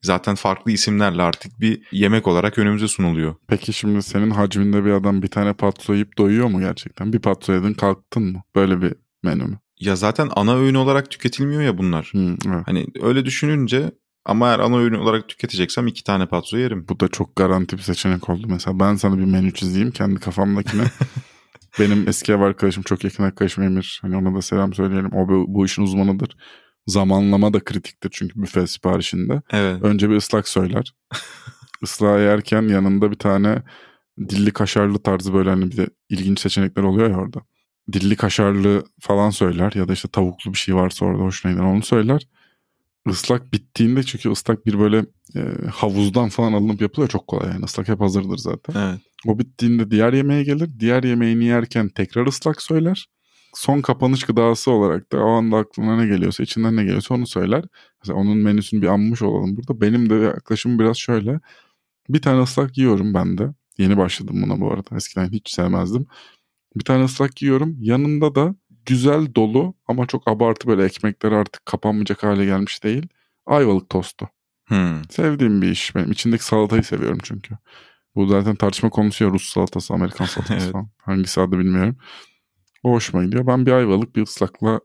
zaten 0.02 0.34
farklı 0.34 0.72
isimlerle 0.72 1.22
artık 1.22 1.60
bir 1.60 1.82
yemek 1.92 2.26
olarak 2.26 2.58
önümüze 2.58 2.88
sunuluyor. 2.88 3.34
Peki 3.48 3.72
şimdi 3.72 4.02
senin 4.02 4.30
hacminde 4.30 4.84
bir 4.84 4.90
adam 4.90 5.22
bir 5.22 5.28
tane 5.28 5.52
patso 5.52 5.92
yiyip 5.92 6.18
doyuyor 6.18 6.48
mu 6.48 6.60
gerçekten? 6.60 7.12
Bir 7.12 7.18
patso 7.18 7.52
yedin 7.52 7.74
kalktın 7.74 8.22
mı? 8.22 8.42
Böyle 8.54 8.82
bir 8.82 8.94
menü 9.22 9.44
mü? 9.44 9.58
Ya 9.80 9.96
zaten 9.96 10.28
ana 10.36 10.56
öğün 10.56 10.74
olarak 10.74 11.10
tüketilmiyor 11.10 11.62
ya 11.62 11.78
bunlar. 11.78 12.10
Hı, 12.12 12.36
evet. 12.46 12.62
Hani 12.66 12.86
öyle 13.02 13.24
düşününce 13.24 13.90
ama 14.24 14.48
eğer 14.48 14.58
ana 14.58 14.76
öğün 14.76 14.94
olarak 14.94 15.28
tüketeceksem 15.28 15.86
iki 15.86 16.04
tane 16.04 16.26
patso 16.26 16.56
yerim. 16.56 16.86
Bu 16.88 17.00
da 17.00 17.08
çok 17.08 17.36
garanti 17.36 17.76
bir 17.76 17.82
seçenek 17.82 18.28
oldu. 18.28 18.46
Mesela 18.50 18.80
ben 18.80 18.94
sana 18.94 19.18
bir 19.18 19.24
menü 19.24 19.54
çizeyim 19.54 19.90
kendi 19.90 20.20
kafamdakine. 20.20 20.84
Benim 21.78 22.08
eski 22.08 22.32
ev 22.32 22.40
arkadaşım 22.40 22.82
çok 22.82 23.04
yakın 23.04 23.24
arkadaşım 23.24 23.64
Emir. 23.64 23.98
Hani 24.02 24.16
ona 24.16 24.36
da 24.36 24.42
selam 24.42 24.74
söyleyelim. 24.74 25.12
O 25.12 25.28
bu 25.28 25.64
işin 25.64 25.82
uzmanıdır. 25.82 26.36
Zamanlama 26.90 27.52
da 27.52 27.60
kritiktir 27.60 28.10
çünkü 28.12 28.42
büfe 28.42 28.66
siparişinde. 28.66 29.42
Evet. 29.50 29.82
Önce 29.82 30.10
bir 30.10 30.16
ıslak 30.16 30.48
söyler. 30.48 30.94
Islağı 31.82 32.22
yerken 32.22 32.62
yanında 32.62 33.10
bir 33.10 33.18
tane 33.18 33.62
dilli 34.28 34.50
kaşarlı 34.50 34.98
tarzı 34.98 35.34
böyle 35.34 35.50
hani 35.50 35.70
bir 35.70 35.76
de 35.76 35.88
ilginç 36.08 36.40
seçenekler 36.40 36.82
oluyor 36.82 37.10
ya 37.10 37.16
orada. 37.16 37.40
Dilli 37.92 38.16
kaşarlı 38.16 38.84
falan 39.00 39.30
söyler 39.30 39.72
ya 39.74 39.88
da 39.88 39.92
işte 39.92 40.08
tavuklu 40.08 40.52
bir 40.52 40.58
şey 40.58 40.74
varsa 40.74 41.06
orada 41.06 41.22
hoşuna 41.22 41.52
gider 41.52 41.64
onu 41.64 41.82
söyler. 41.82 42.26
Islak 43.08 43.52
bittiğinde 43.52 44.02
çünkü 44.02 44.30
ıslak 44.30 44.66
bir 44.66 44.78
böyle 44.78 45.04
e, 45.36 45.40
havuzdan 45.74 46.28
falan 46.28 46.52
alınıp 46.52 46.80
yapılıyor 46.80 47.08
çok 47.08 47.26
kolay 47.26 47.48
yani 47.48 47.64
ıslak 47.64 47.88
hep 47.88 48.00
hazırdır 48.00 48.38
zaten. 48.38 48.74
Evet. 48.80 49.00
O 49.26 49.38
bittiğinde 49.38 49.90
diğer 49.90 50.12
yemeğe 50.12 50.44
gelir. 50.44 50.70
Diğer 50.80 51.02
yemeğini 51.02 51.44
yerken 51.44 51.88
tekrar 51.88 52.26
ıslak 52.26 52.62
söyler. 52.62 53.08
Son 53.54 53.80
kapanış 53.80 54.24
gıdası 54.24 54.70
olarak 54.70 55.12
da 55.12 55.18
o 55.24 55.28
anda 55.30 55.56
aklına 55.56 55.96
ne 55.96 56.06
geliyorsa, 56.06 56.42
içinden 56.42 56.76
ne 56.76 56.82
geliyorsa 56.84 57.14
onu 57.14 57.26
söyler. 57.26 57.64
Mesela 58.02 58.18
onun 58.18 58.36
menüsünü 58.38 58.82
bir 58.82 58.86
anmış 58.86 59.22
olalım 59.22 59.56
burada. 59.56 59.80
Benim 59.80 60.10
de 60.10 60.14
yaklaşımım 60.14 60.78
biraz 60.78 60.96
şöyle. 60.96 61.40
Bir 62.08 62.22
tane 62.22 62.42
ıslak 62.42 62.78
yiyorum 62.78 63.14
ben 63.14 63.38
de. 63.38 63.54
Yeni 63.78 63.96
başladım 63.96 64.42
buna 64.42 64.60
bu 64.60 64.72
arada. 64.72 64.96
Eskiden 64.96 65.28
hiç 65.32 65.50
sevmezdim. 65.50 66.06
Bir 66.76 66.84
tane 66.84 67.04
ıslak 67.04 67.42
yiyorum. 67.42 67.76
Yanında 67.80 68.34
da 68.34 68.54
güzel 68.86 69.34
dolu 69.34 69.74
ama 69.88 70.06
çok 70.06 70.28
abartı 70.28 70.68
böyle 70.68 70.84
ekmekler 70.84 71.32
artık 71.32 71.66
kapanmayacak 71.66 72.22
hale 72.22 72.44
gelmiş 72.44 72.84
değil. 72.84 73.06
Ayvalık 73.46 73.88
tostu. 73.90 74.28
Hmm. 74.66 75.02
Sevdiğim 75.10 75.62
bir 75.62 75.70
iş 75.70 75.94
benim. 75.94 76.10
İçindeki 76.12 76.44
salatayı 76.44 76.82
seviyorum 76.82 77.18
çünkü. 77.22 77.54
Bu 78.14 78.26
zaten 78.26 78.54
tartışma 78.56 78.90
konusu 78.90 79.24
ya 79.24 79.30
Rus 79.30 79.52
salatası, 79.52 79.94
Amerikan 79.94 80.24
salatası 80.24 80.54
Evet. 80.64 80.72
falan. 80.72 80.88
Hangisi 80.98 81.40
adı 81.40 81.58
bilmiyorum. 81.58 81.96
O 82.82 82.92
hoşuma 82.92 83.24
gidiyor. 83.24 83.46
Ben 83.46 83.66
bir 83.66 83.72
ayvalık 83.72 84.16
bir 84.16 84.22
ıslakla 84.22 84.80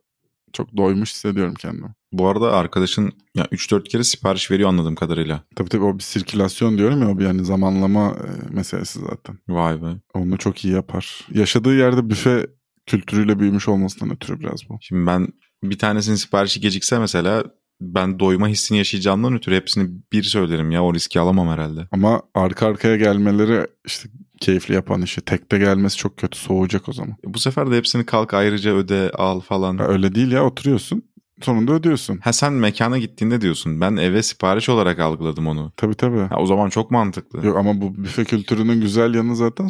çok 0.54 0.78
doymuş 0.78 1.12
hissediyorum 1.12 1.54
kendimi. 1.60 1.94
Bu 2.12 2.28
arada 2.28 2.54
arkadaşın 2.54 3.12
ya 3.36 3.46
3-4 3.46 3.84
kere 3.84 4.04
sipariş 4.04 4.52
veriyor 4.52 4.70
anladığım 4.70 4.96
kadarıyla. 4.96 5.44
Tabii 5.56 5.70
tabii 5.70 5.84
o 5.84 5.98
bir 5.98 6.04
sirkülasyon 6.04 6.78
diyorum 6.78 7.02
ya 7.02 7.10
o 7.10 7.18
bir 7.18 7.26
yani 7.26 7.46
zamanlama 7.46 8.10
e, 8.10 8.54
meselesi 8.54 9.00
zaten. 9.00 9.38
Vay 9.48 9.82
be. 9.82 9.86
Onu 10.14 10.38
çok 10.38 10.66
iyi 10.66 10.74
yapar. 10.74 11.28
Yaşadığı 11.32 11.76
yerde 11.78 12.10
büfe 12.10 12.48
kültürüyle 12.86 13.40
büyümüş 13.40 13.68
olmasından 13.68 14.16
ötürü 14.16 14.40
biraz 14.40 14.70
bu. 14.70 14.78
Şimdi 14.82 15.08
ben 15.08 15.28
bir 15.64 15.78
tanesinin 15.78 16.16
siparişi 16.16 16.62
gecikse 16.62 17.00
mesela 17.00 17.44
ben 17.82 18.20
doyma 18.20 18.48
hissini 18.48 18.78
yaşayacağımdan 18.78 19.34
ötürü 19.34 19.56
hepsini 19.56 19.90
bir 20.12 20.24
söylerim 20.24 20.72
ya 20.72 20.84
o 20.84 20.94
riski 20.94 21.20
alamam 21.20 21.48
herhalde. 21.50 21.88
Ama 21.92 22.22
arka 22.34 22.68
arkaya 22.68 22.96
gelmeleri 22.96 23.68
işte 23.86 24.10
keyifli 24.42 24.74
yapan 24.74 25.02
işi. 25.02 25.22
Tekte 25.22 25.58
gelmesi 25.58 25.98
çok 25.98 26.18
kötü 26.18 26.38
soğuyacak 26.38 26.90
o 26.90 26.94
zaman. 26.94 27.16
Bu 27.26 27.40
sefer 27.40 27.72
de 27.72 27.78
hepsini 27.78 28.06
kalk 28.06 28.34
ayrıca 28.34 28.76
öde 28.76 29.12
al 29.14 29.40
falan. 29.40 29.78
Ya 29.78 29.88
öyle 29.88 30.16
değil 30.16 30.32
ya 30.32 30.46
oturuyorsun 30.46 31.04
sonunda 31.42 31.74
ödüyorsun. 31.74 32.18
Ha 32.18 32.34
sen 32.34 32.54
mekana 32.54 32.98
gittiğinde 32.98 33.42
diyorsun. 33.42 33.82
Ben 33.82 33.96
eve 33.96 34.24
sipariş 34.24 34.70
olarak 34.70 35.00
algıladım 35.00 35.48
onu. 35.48 35.72
Tabii 35.78 35.96
tabii. 35.96 36.20
Ha, 36.20 36.36
o 36.38 36.46
zaman 36.46 36.70
çok 36.70 36.92
mantıklı. 36.92 37.46
Yok 37.46 37.58
ama 37.58 37.82
bu 37.82 37.98
büfe 37.98 38.24
kültürünün 38.24 38.82
güzel 38.82 39.14
yanı 39.14 39.36
zaten 39.36 39.68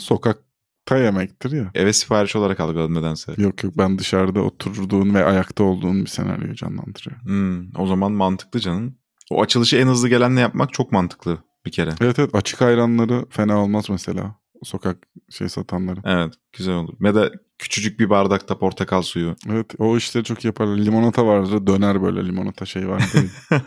sokakta 0.85 1.05
yemektir 1.05 1.51
ya. 1.51 1.71
Eve 1.73 1.93
sipariş 1.93 2.35
olarak 2.35 2.59
algıladım 2.59 2.93
nedense. 2.93 3.33
Yok 3.37 3.63
yok 3.63 3.73
ben 3.77 3.97
dışarıda 3.97 4.41
oturduğun 4.41 5.13
ve 5.13 5.25
ayakta 5.25 5.63
olduğun 5.63 6.01
bir 6.01 6.09
senaryoyu 6.09 6.55
canlandırıyor. 6.55 7.21
Hmm, 7.23 7.81
o 7.81 7.87
zaman 7.87 8.11
mantıklı 8.11 8.59
canım. 8.59 8.95
O 9.31 9.41
açılışı 9.41 9.77
en 9.77 9.87
hızlı 9.87 10.09
gelenle 10.09 10.39
yapmak 10.39 10.73
çok 10.73 10.91
mantıklı 10.91 11.37
bir 11.65 11.71
kere. 11.71 11.91
Evet 12.01 12.19
evet 12.19 12.35
açık 12.35 12.61
ayranları 12.61 13.25
fena 13.29 13.63
olmaz 13.63 13.89
mesela. 13.89 14.35
Sokak 14.63 15.07
şey 15.29 15.49
satanları. 15.49 15.99
Evet 16.05 16.33
güzel 16.53 16.75
olur. 16.75 16.93
Ve 17.01 17.15
de 17.15 17.31
küçücük 17.59 17.99
bir 17.99 18.09
bardakta 18.09 18.57
portakal 18.57 19.01
suyu. 19.01 19.35
Evet 19.49 19.65
o 19.77 19.97
işleri 19.97 20.23
çok 20.23 20.45
yaparlar. 20.45 20.77
Limonata 20.77 21.25
vardır 21.25 21.67
döner 21.67 22.01
böyle 22.01 22.25
limonata 22.25 22.65
şey 22.65 22.87
var? 22.87 23.03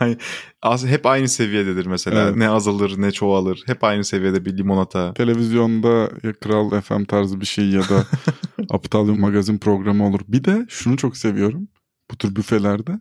Az, 0.61 0.85
hep 0.85 1.05
aynı 1.05 1.27
seviyededir 1.27 1.85
mesela. 1.85 2.21
Evet. 2.21 2.35
Ne 2.35 2.49
azalır 2.49 3.01
ne 3.01 3.11
çoğalır. 3.11 3.63
Hep 3.65 3.83
aynı 3.83 4.03
seviyede 4.03 4.45
bir 4.45 4.57
limonata. 4.57 5.13
Televizyonda 5.13 6.09
ya 6.23 6.33
Kral 6.33 6.81
FM 6.81 7.03
tarzı 7.03 7.41
bir 7.41 7.45
şey 7.45 7.69
ya 7.69 7.81
da 7.81 8.05
aptal 8.69 9.07
bir 9.07 9.19
magazin 9.19 9.57
programı 9.57 10.07
olur. 10.07 10.19
Bir 10.27 10.43
de 10.43 10.65
şunu 10.69 10.97
çok 10.97 11.17
seviyorum 11.17 11.67
bu 12.11 12.17
tür 12.17 12.35
büfelerde. 12.35 12.99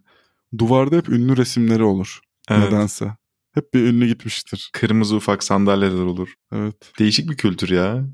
Duvarda 0.59 0.97
hep 0.97 1.09
ünlü 1.09 1.37
resimleri 1.37 1.85
olur. 1.85 2.21
Evet. 2.51 2.73
Nedense. 2.73 3.17
Hep 3.55 3.75
bir 3.75 3.81
ünlü 3.87 4.07
gitmiştir. 4.07 4.71
Kırmızı 4.73 5.17
ufak 5.17 5.43
sandalyeler 5.45 6.03
olur. 6.05 6.35
Evet. 6.53 6.93
Değişik 6.99 7.31
bir 7.31 7.37
kültür 7.37 7.69
ya. 7.69 8.05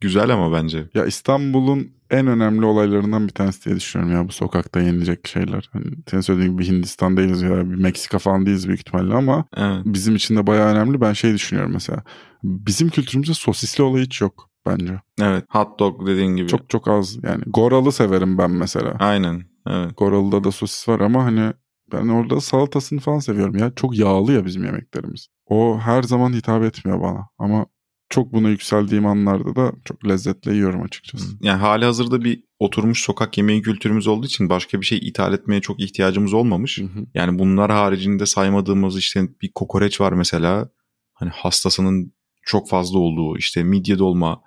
Güzel 0.00 0.30
ama 0.30 0.52
bence. 0.52 0.88
Ya 0.94 1.06
İstanbul'un 1.06 1.96
en 2.10 2.26
önemli 2.26 2.64
olaylarından 2.66 3.28
bir 3.28 3.32
tanesi 3.32 3.64
diye 3.64 3.76
düşünüyorum 3.76 4.16
ya 4.16 4.28
bu 4.28 4.32
sokakta 4.32 4.80
yenilecek 4.80 5.28
şeyler. 5.28 5.70
Hani 5.72 5.84
senin 6.10 6.20
söylediğin 6.20 6.52
gibi 6.52 6.66
Hindistan 6.66 7.16
değiliz 7.16 7.42
ya 7.42 7.70
bir 7.70 7.74
Meksika 7.76 8.18
falan 8.18 8.46
değiliz 8.46 8.68
büyük 8.68 8.80
ihtimalle 8.80 9.14
ama 9.14 9.44
Evet. 9.56 9.82
bizim 9.84 10.16
için 10.16 10.36
de 10.36 10.46
bayağı 10.46 10.72
önemli. 10.74 11.00
Ben 11.00 11.12
şey 11.12 11.34
düşünüyorum 11.34 11.72
mesela. 11.72 12.02
Bizim 12.42 12.88
kültürümüzde 12.88 13.34
sosisli 13.34 13.82
olay 13.82 14.02
hiç 14.02 14.20
yok 14.20 14.50
bence. 14.66 15.00
Evet. 15.20 15.44
Hot 15.48 15.78
dog 15.78 16.06
dediğin 16.06 16.36
gibi. 16.36 16.48
Çok 16.48 16.70
çok 16.70 16.88
az 16.88 17.18
yani. 17.24 17.42
Goralı 17.46 17.92
severim 17.92 18.38
ben 18.38 18.50
mesela. 18.50 18.96
Aynen. 18.98 19.42
Evet. 19.68 19.96
Goralı'da 19.96 20.44
da 20.44 20.52
sosis 20.52 20.88
var 20.88 21.00
ama 21.00 21.24
hani 21.24 21.52
ben 21.92 22.08
orada 22.08 22.40
salatasını 22.40 23.00
falan 23.00 23.18
seviyorum 23.18 23.56
ya. 23.56 23.72
Çok 23.76 23.98
yağlı 23.98 24.32
ya 24.32 24.46
bizim 24.46 24.64
yemeklerimiz. 24.64 25.28
O 25.46 25.78
her 25.78 26.02
zaman 26.02 26.32
hitap 26.32 26.62
etmiyor 26.64 27.00
bana 27.00 27.28
ama 27.38 27.66
çok 28.08 28.32
buna 28.32 28.48
yükseldiğim 28.48 29.06
anlarda 29.06 29.56
da 29.56 29.72
çok 29.84 30.08
lezzetle 30.08 30.54
yiyorum 30.54 30.82
açıkçası. 30.82 31.36
Yani 31.40 31.60
hali 31.60 31.84
hazırda 31.84 32.24
bir 32.24 32.44
oturmuş 32.58 33.02
sokak 33.02 33.38
yemeği 33.38 33.62
kültürümüz 33.62 34.06
olduğu 34.06 34.26
için 34.26 34.48
başka 34.48 34.80
bir 34.80 34.86
şey 34.86 34.98
ithal 34.98 35.34
etmeye 35.34 35.60
çok 35.60 35.80
ihtiyacımız 35.80 36.34
olmamış. 36.34 36.78
Hı 36.78 36.84
hı. 36.84 37.06
Yani 37.14 37.38
bunlar 37.38 37.70
haricinde 37.70 38.26
saymadığımız 38.26 38.98
işte 38.98 39.28
bir 39.42 39.52
kokoreç 39.54 40.00
var 40.00 40.12
mesela. 40.12 40.68
Hani 41.12 41.30
hastasının 41.30 42.12
çok 42.42 42.68
fazla 42.68 42.98
olduğu 42.98 43.38
işte 43.38 43.62
midye 43.62 43.98
dolma 43.98 44.42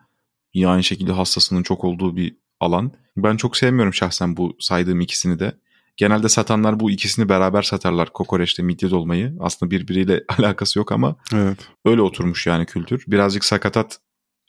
yine 0.54 0.68
aynı 0.68 0.84
şekilde 0.84 1.12
hastasının 1.12 1.64
çok 1.64 1.84
olduğu 1.84 2.16
bir 2.16 2.38
alan. 2.60 2.92
Ben 3.18 3.38
çok 3.38 3.58
sevmiyorum 3.58 3.94
şahsen 3.94 4.38
bu 4.38 4.56
saydığım 4.60 5.02
ikisini 5.02 5.40
de. 5.40 5.54
Genelde 5.98 6.30
satanlar 6.30 6.80
bu 6.80 6.92
ikisini 6.92 7.30
beraber 7.30 7.62
satarlar 7.62 8.14
kokoreçle 8.14 8.64
midye 8.64 8.90
dolmayı. 8.90 9.36
Aslında 9.40 9.72
birbiriyle 9.72 10.24
alakası 10.38 10.80
yok 10.80 10.92
ama 10.92 11.16
Evet. 11.34 11.58
öyle 11.86 12.02
oturmuş 12.02 12.48
yani 12.48 12.66
kültür. 12.66 13.04
Birazcık 13.08 13.46
sakatat 13.46 14.00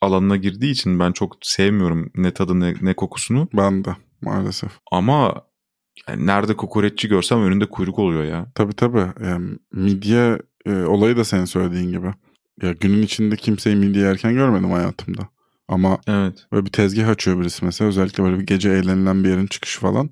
alanına 0.02 0.37
girdiği 0.37 0.70
için 0.70 0.99
ben 0.99 1.12
çok 1.12 1.37
sevmiyorum 1.42 2.11
ne 2.14 2.30
tadı 2.35 2.61
ne, 2.61 2.75
ne 2.80 2.94
kokusunu. 2.94 3.49
Ben 3.54 3.85
de 3.85 3.97
maalesef. 4.23 4.70
Ama 4.92 5.35
yani 6.09 6.26
nerede 6.26 6.56
kokoreççi 6.56 7.09
görsem 7.09 7.42
önünde 7.42 7.66
kuyruk 7.66 7.99
oluyor 7.99 8.25
ya. 8.25 8.47
Tabii 8.54 8.73
tabii. 8.73 9.06
Yani 9.25 9.59
midye 9.73 10.38
e, 10.66 10.75
olayı 10.75 11.16
da 11.16 11.25
senin 11.25 11.44
söylediğin 11.44 11.90
gibi. 11.90 12.06
Ya 12.62 12.73
günün 12.73 13.02
içinde 13.02 13.37
kimseyi 13.37 13.76
midye 13.76 14.02
yerken 14.02 14.35
görmedim 14.35 14.70
hayatımda. 14.70 15.28
Ama 15.68 15.99
Evet. 16.09 16.47
böyle 16.52 16.66
bir 16.66 16.73
tezgah 16.73 17.09
açıyor 17.09 17.40
birisi 17.40 17.64
mesela. 17.64 17.88
Özellikle 17.88 18.25
böyle 18.25 18.38
bir 18.38 18.47
gece 18.47 18.70
eğlenilen 18.70 19.25
bir 19.25 19.28
yerin 19.28 19.47
çıkışı 19.47 19.80
falan. 19.80 20.11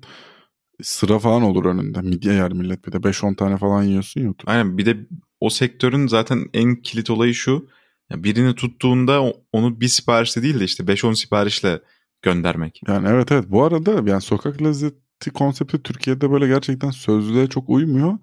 Sıra 0.81 1.19
falan 1.19 1.41
olur 1.41 1.65
önünde. 1.65 2.01
Midye 2.01 2.33
yer 2.33 2.53
millet 2.53 2.87
bir 2.87 2.91
de 2.91 2.97
5-10 2.97 3.35
tane 3.35 3.57
falan 3.57 3.83
yiyorsun 3.83 4.25
oturup. 4.25 4.49
Aynen 4.49 4.77
bir 4.77 4.85
de 4.85 4.97
o 5.39 5.49
sektörün 5.49 6.07
zaten 6.07 6.45
en 6.53 6.75
kilit 6.75 7.09
olayı 7.09 7.33
şu. 7.33 7.67
Ya 8.09 8.23
birini 8.23 8.55
tuttuğunda 8.55 9.21
onu 9.53 9.81
bir 9.81 9.87
siparişle 9.87 10.41
değil 10.43 10.59
de 10.59 10.63
işte 10.63 10.83
5-10 10.83 11.15
siparişle 11.15 11.81
göndermek. 12.21 12.81
Yani 12.87 13.07
evet 13.07 13.31
evet. 13.31 13.45
Bu 13.49 13.63
arada 13.63 13.91
yani 13.91 14.21
sokak 14.21 14.61
lezzeti 14.61 15.31
konsepti 15.33 15.83
Türkiye'de 15.83 16.31
böyle 16.31 16.47
gerçekten 16.47 16.91
sözlüğe 16.91 17.47
çok 17.47 17.69
uymuyor. 17.69 18.17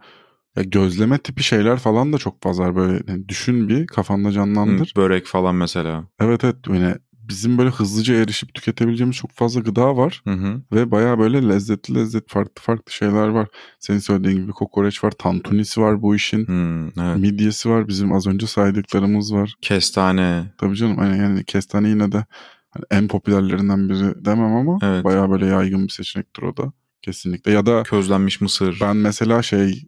Ya 0.57 0.63
gözleme 0.63 1.19
tipi 1.19 1.43
şeyler 1.43 1.79
falan 1.79 2.13
da 2.13 2.19
çok 2.19 2.43
fazla 2.43 2.65
var. 2.65 2.77
böyle 2.77 3.03
yani 3.09 3.29
düşün 3.29 3.69
bir 3.69 3.87
kafanda 3.87 4.33
canlandır. 4.33 4.93
Hı, 4.95 4.97
Börek 4.97 5.27
falan 5.27 5.55
mesela. 5.55 6.05
Evet 6.21 6.45
evet 6.45 6.57
yani 6.69 6.95
bizim 7.29 7.59
böyle 7.59 7.71
hızlıca 7.71 8.15
erişip 8.15 8.55
tüketebileceğimiz 8.55 9.17
çok 9.17 9.31
fazla 9.33 9.61
gıda 9.61 9.97
var. 9.97 10.23
Hı 10.25 10.31
hı. 10.33 10.63
Ve 10.73 10.91
baya 10.91 11.19
böyle 11.19 11.49
lezzetli 11.49 11.95
lezzetli 11.95 12.33
farklı 12.33 12.63
farklı 12.63 12.93
şeyler 12.93 13.29
var. 13.29 13.49
Senin 13.81 13.99
söylediğin 13.99 14.37
gibi 14.37 14.53
kokoreç 14.53 15.05
var, 15.05 15.11
tantunisi 15.11 15.81
var 15.81 16.03
bu 16.03 16.15
işin. 16.17 16.47
Hmm, 16.47 16.87
evet. 17.01 17.17
Midyesi 17.19 17.69
var, 17.71 17.89
bizim 17.89 18.13
az 18.13 18.27
önce 18.27 18.47
saydıklarımız 18.47 19.35
var. 19.35 19.55
Kestane. 19.63 20.53
Tabii 20.59 20.77
canım 20.77 20.97
hani 20.99 21.19
yani 21.19 21.45
kestane 21.45 21.89
yine 21.89 22.13
de 22.13 22.25
hani 22.71 22.85
en 22.91 23.09
popülerlerinden 23.09 23.89
biri 23.89 24.25
demem 24.25 24.55
ama 24.57 24.79
Evet. 24.83 25.05
bayağı 25.05 25.31
böyle 25.31 25.47
yaygın 25.47 25.85
bir 25.85 25.93
seçenektir 25.93 26.43
o 26.43 26.57
da. 26.57 26.73
Kesinlikle. 27.03 27.53
Ya 27.53 27.67
da 27.67 27.83
Közlenmiş 27.83 28.41
mısır. 28.41 28.79
ben 28.81 28.97
mesela 28.97 29.43
şey 29.43 29.87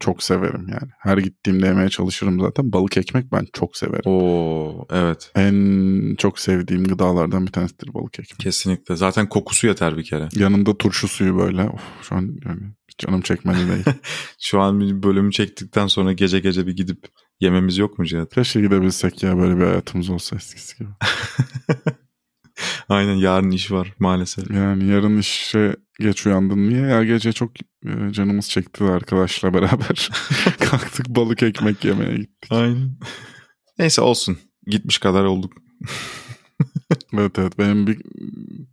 çok 0.00 0.22
severim 0.22 0.68
yani. 0.68 0.90
Her 0.98 1.18
gittiğimde 1.18 1.66
yemeye 1.66 1.88
çalışırım 1.88 2.40
zaten. 2.40 2.72
Balık 2.72 2.96
ekmek 2.96 3.32
ben 3.32 3.46
çok 3.52 3.76
severim. 3.76 4.02
Oo 4.04 4.86
evet. 4.90 5.30
En 5.34 6.14
çok 6.14 6.38
sevdiğim 6.38 6.84
gıdalardan 6.84 7.46
bir 7.46 7.52
tanesidir 7.52 7.94
balık 7.94 8.18
ekmek. 8.18 8.38
Kesinlikle. 8.38 8.96
Zaten 8.96 9.28
kokusu 9.28 9.66
yeter 9.66 9.96
bir 9.96 10.04
kere. 10.04 10.28
Yanında 10.36 10.78
turşu 10.78 11.08
suyu 11.08 11.38
böyle. 11.38 11.62
Of, 11.62 11.82
şu 12.02 12.14
an 12.14 12.36
yani 12.44 12.62
canım 12.98 13.20
çekmedi 13.20 13.58
değil. 13.58 13.84
Şu 14.40 14.60
an 14.60 14.80
bir 14.80 15.02
bölümü 15.02 15.32
çektikten 15.32 15.86
sonra 15.86 16.12
gece 16.12 16.40
gece 16.40 16.66
bir 16.66 16.76
gidip 16.76 17.06
yememiz 17.40 17.78
yok 17.78 17.98
mu 17.98 18.04
Cihat? 18.04 18.34
Keşke 18.34 18.60
gidebilsek 18.60 19.22
ya 19.22 19.38
böyle 19.38 19.56
bir 19.56 19.64
hayatımız 19.64 20.10
olsa 20.10 20.36
eskisi 20.36 20.78
gibi. 20.78 20.90
Aynen 22.88 23.14
yarın 23.14 23.50
iş 23.50 23.70
var 23.70 23.92
maalesef. 23.98 24.50
Yani 24.50 24.84
yarın 24.84 25.18
işe 25.18 25.76
geç 26.00 26.26
uyandın. 26.26 26.68
Niye? 26.68 26.80
Ya 26.80 27.04
gece 27.04 27.32
çok 27.32 27.50
e, 27.60 28.12
canımız 28.12 28.50
çekti 28.50 28.84
arkadaşla 28.84 29.54
beraber. 29.54 30.10
Kalktık 30.60 31.08
balık 31.08 31.42
ekmek 31.42 31.84
yemeye 31.84 32.16
gittik. 32.16 32.52
Aynen. 32.52 32.96
Neyse 33.78 34.02
olsun. 34.02 34.38
Gitmiş 34.66 34.98
kadar 34.98 35.24
olduk. 35.24 35.52
Evet 37.14 37.38
evet 37.38 37.58
benim 37.58 37.86
bir 37.86 37.98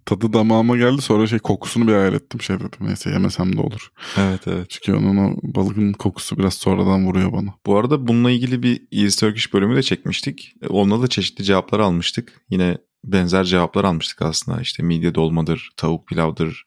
tadı 0.06 0.34
damağıma 0.34 0.78
geldi 0.78 1.02
sonra 1.02 1.28
şey 1.28 1.40
kokusunu 1.40 1.88
bir 1.88 1.94
hayal 1.94 2.14
ettim 2.14 2.42
şey 2.42 2.56
dedim 2.56 2.80
neyse 2.82 3.10
yemesem 3.10 3.58
de 3.58 3.62
olur. 3.62 3.92
Evet 4.18 4.48
evet. 4.48 4.66
Çünkü 4.70 4.94
onun 4.94 5.18
o 5.18 5.36
balığın 5.44 5.94
kokusu 5.94 6.38
biraz 6.38 6.54
sonradan 6.54 7.06
vuruyor 7.06 7.34
bana. 7.34 7.54
Bu 7.66 7.78
arada 7.78 8.08
bununla 8.08 8.32
ilgili 8.32 8.64
bir 8.64 8.82
East 8.92 9.20
Turkish 9.20 9.54
bölümü 9.54 9.76
de 9.76 9.84
çekmiştik. 9.84 10.56
Onunla 10.70 11.02
da 11.02 11.08
çeşitli 11.08 11.44
cevaplar 11.44 11.80
almıştık. 11.80 12.42
Yine 12.50 12.78
benzer 13.04 13.44
cevaplar 13.44 13.84
almıştık 13.84 14.22
aslında. 14.22 14.62
İşte 14.62 14.84
midye 14.84 15.16
dolmadır, 15.16 15.70
tavuk 15.78 16.08
pilavdır, 16.08 16.64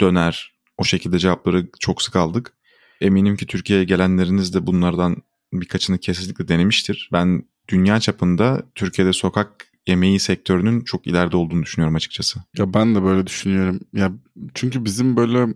döner. 0.00 0.52
O 0.78 0.84
şekilde 0.84 1.18
cevapları 1.18 1.68
çok 1.80 2.02
sık 2.02 2.16
aldık. 2.16 2.52
Eminim 3.00 3.36
ki 3.36 3.46
Türkiye'ye 3.46 3.84
gelenleriniz 3.84 4.54
de 4.54 4.66
bunlardan 4.66 5.16
birkaçını 5.52 5.98
kesinlikle 5.98 6.48
denemiştir. 6.48 7.08
Ben 7.12 7.42
dünya 7.68 8.00
çapında 8.00 8.62
Türkiye'de 8.74 9.12
sokak 9.12 9.66
yemeği 9.86 10.20
sektörünün 10.20 10.80
çok 10.80 11.06
ileride 11.06 11.36
olduğunu 11.36 11.62
düşünüyorum 11.62 11.94
açıkçası. 11.94 12.40
Ya 12.58 12.74
ben 12.74 12.94
de 12.94 13.02
böyle 13.02 13.26
düşünüyorum. 13.26 13.80
Ya 13.92 14.12
çünkü 14.54 14.84
bizim 14.84 15.16
böyle 15.16 15.54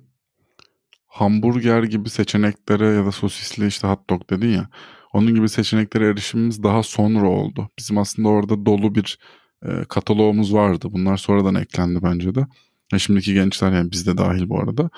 hamburger 1.06 1.82
gibi 1.82 2.11
seçeneklere 2.11 2.87
ya 2.87 3.06
da 3.06 3.12
sosisli 3.12 3.66
işte 3.66 3.88
hot 3.88 4.11
dog 4.11 4.30
dedin 4.30 4.49
ya. 4.49 4.68
Onun 5.12 5.35
gibi 5.35 5.49
seçeneklere 5.49 6.08
erişimimiz 6.08 6.62
daha 6.62 6.82
sonra 6.82 7.28
oldu. 7.28 7.70
Bizim 7.78 7.99
aslında 7.99 8.28
orada 8.28 8.66
dolu 8.66 8.94
bir 8.94 9.18
e, 9.64 9.84
kataloğumuz 9.88 10.54
vardı. 10.54 10.88
Bunlar 10.90 11.16
sonradan 11.16 11.54
eklendi 11.54 12.02
bence 12.02 12.34
de. 12.34 12.46
E, 12.92 12.98
şimdiki 12.98 13.34
gençler 13.34 13.72
yani 13.72 13.92
biz 13.92 14.06
de 14.06 14.18
dahil 14.18 14.48
bu 14.48 14.60
arada 14.60 14.90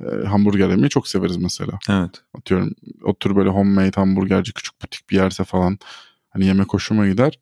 e, 0.00 0.26
hamburger 0.26 0.70
yemeyi 0.70 0.88
çok 0.88 1.08
severiz 1.08 1.36
mesela. 1.36 1.78
Evet. 1.90 2.10
Atıyorum 2.38 2.74
o 3.04 3.14
tür 3.14 3.36
böyle 3.36 3.48
homemade 3.48 3.90
hamburgerci 3.94 4.52
küçük 4.52 4.82
butik 4.82 5.10
bir 5.10 5.16
yerse 5.16 5.44
falan 5.44 5.78
hani 6.30 6.46
yemek 6.46 6.74
hoşuma 6.74 7.08
gider. 7.08 7.38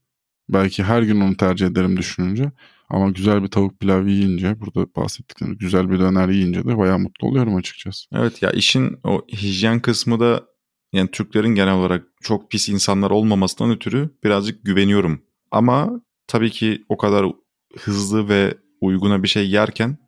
Belki 0.48 0.82
her 0.82 1.02
gün 1.02 1.20
onu 1.20 1.36
tercih 1.36 1.66
ederim 1.66 1.96
düşününce. 1.96 2.52
Ama 2.88 3.10
güzel 3.10 3.42
bir 3.42 3.48
tavuk 3.48 3.80
pilav 3.80 4.06
yiyince 4.06 4.60
burada 4.60 4.94
bahsettiklerimiz 4.96 5.58
güzel 5.58 5.90
bir 5.90 5.98
döner 5.98 6.28
yiyince 6.28 6.64
de 6.64 6.78
bayağı 6.78 6.98
mutlu 6.98 7.28
oluyorum 7.28 7.56
açıkçası. 7.56 8.08
Evet 8.12 8.42
ya 8.42 8.50
işin 8.50 8.96
o 9.04 9.26
hijyen 9.32 9.80
kısmı 9.80 10.20
da 10.20 10.44
yani 10.92 11.10
Türklerin 11.10 11.54
genel 11.54 11.74
olarak 11.74 12.04
çok 12.22 12.50
pis 12.50 12.68
insanlar 12.68 13.10
olmamasından 13.10 13.70
ötürü 13.70 14.10
birazcık 14.24 14.64
güveniyorum. 14.64 15.22
Ama 15.50 16.00
tabii 16.26 16.50
ki 16.50 16.84
o 16.88 16.96
kadar 16.96 17.26
hızlı 17.78 18.28
ve 18.28 18.54
uyguna 18.80 19.22
bir 19.22 19.28
şey 19.28 19.50
yerken 19.50 19.98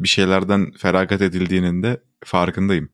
bir 0.00 0.08
şeylerden 0.08 0.72
feragat 0.72 1.22
edildiğinin 1.22 1.82
de 1.82 2.00
farkındayım. 2.24 2.88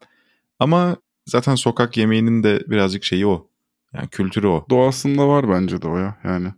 Ama 0.59 0.97
zaten 1.27 1.55
sokak 1.55 1.97
yemeğinin 1.97 2.43
de 2.43 2.65
birazcık 2.67 3.05
şeyi 3.05 3.27
o. 3.27 3.49
Yani 3.95 4.09
kültürü 4.09 4.47
o. 4.47 4.67
Doğasında 4.71 5.29
var 5.29 5.51
bence 5.51 5.83
de 5.83 5.89
o 5.89 5.99
ya 5.99 6.19
yani. 6.25 6.49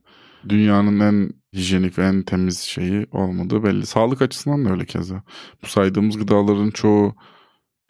Dünyanın 0.48 1.00
en 1.00 1.32
hijyenik 1.54 1.98
ve 1.98 2.06
en 2.06 2.22
temiz 2.22 2.60
şeyi 2.60 3.06
olmadığı 3.12 3.64
belli. 3.64 3.86
Sağlık 3.86 4.22
açısından 4.22 4.64
da 4.64 4.70
öyle 4.70 4.84
keza. 4.86 5.22
Bu 5.62 5.66
saydığımız 5.66 6.18
gıdaların 6.18 6.70
çoğu 6.70 7.14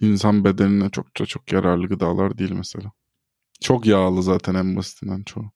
insan 0.01 0.44
bedenine 0.44 0.90
çok 0.90 1.14
çok 1.14 1.29
çok 1.29 1.53
yararlı 1.53 1.88
gıdalar 1.88 2.38
değil 2.38 2.53
mesela. 2.53 2.92
Çok 3.61 3.87
yağlı 3.87 4.23
zaten 4.23 4.55
en 4.55 4.77
basitinden 4.77 5.23
çoğu. 5.23 5.54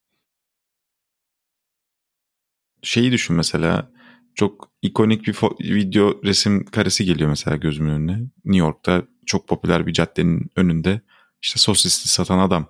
Şeyi 2.83 3.13
düşün 3.13 3.37
mesela 3.37 3.91
çok 4.35 4.71
ikonik 4.83 5.27
bir 5.27 5.35
video 5.75 6.21
resim 6.25 6.65
karesi 6.65 7.05
geliyor 7.05 7.31
mesela 7.31 7.57
gözümün 7.57 7.91
önüne. 7.91 8.19
New 8.45 8.59
York'ta 8.59 9.03
çok 9.27 9.49
popüler 9.49 9.87
bir 9.87 9.93
caddenin 9.93 10.51
önünde 10.57 11.01
işte 11.43 11.59
sosisli 11.61 12.09
satan 12.09 12.39
adam. 12.39 12.69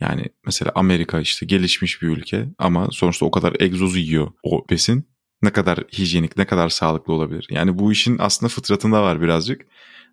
Yani 0.00 0.24
mesela 0.46 0.72
Amerika 0.74 1.20
işte 1.20 1.46
gelişmiş 1.46 2.02
bir 2.02 2.08
ülke 2.08 2.48
ama 2.58 2.88
sonuçta 2.90 3.26
o 3.26 3.30
kadar 3.30 3.56
egzoz 3.60 3.96
yiyor 3.96 4.32
o 4.42 4.64
besin. 4.70 5.08
Ne 5.42 5.50
kadar 5.50 5.78
hijyenik, 5.78 6.36
ne 6.36 6.44
kadar 6.44 6.68
sağlıklı 6.68 7.12
olabilir. 7.12 7.46
Yani 7.50 7.78
bu 7.78 7.92
işin 7.92 8.16
aslında 8.18 8.50
fıtratında 8.50 9.02
var 9.02 9.22
birazcık. 9.22 9.66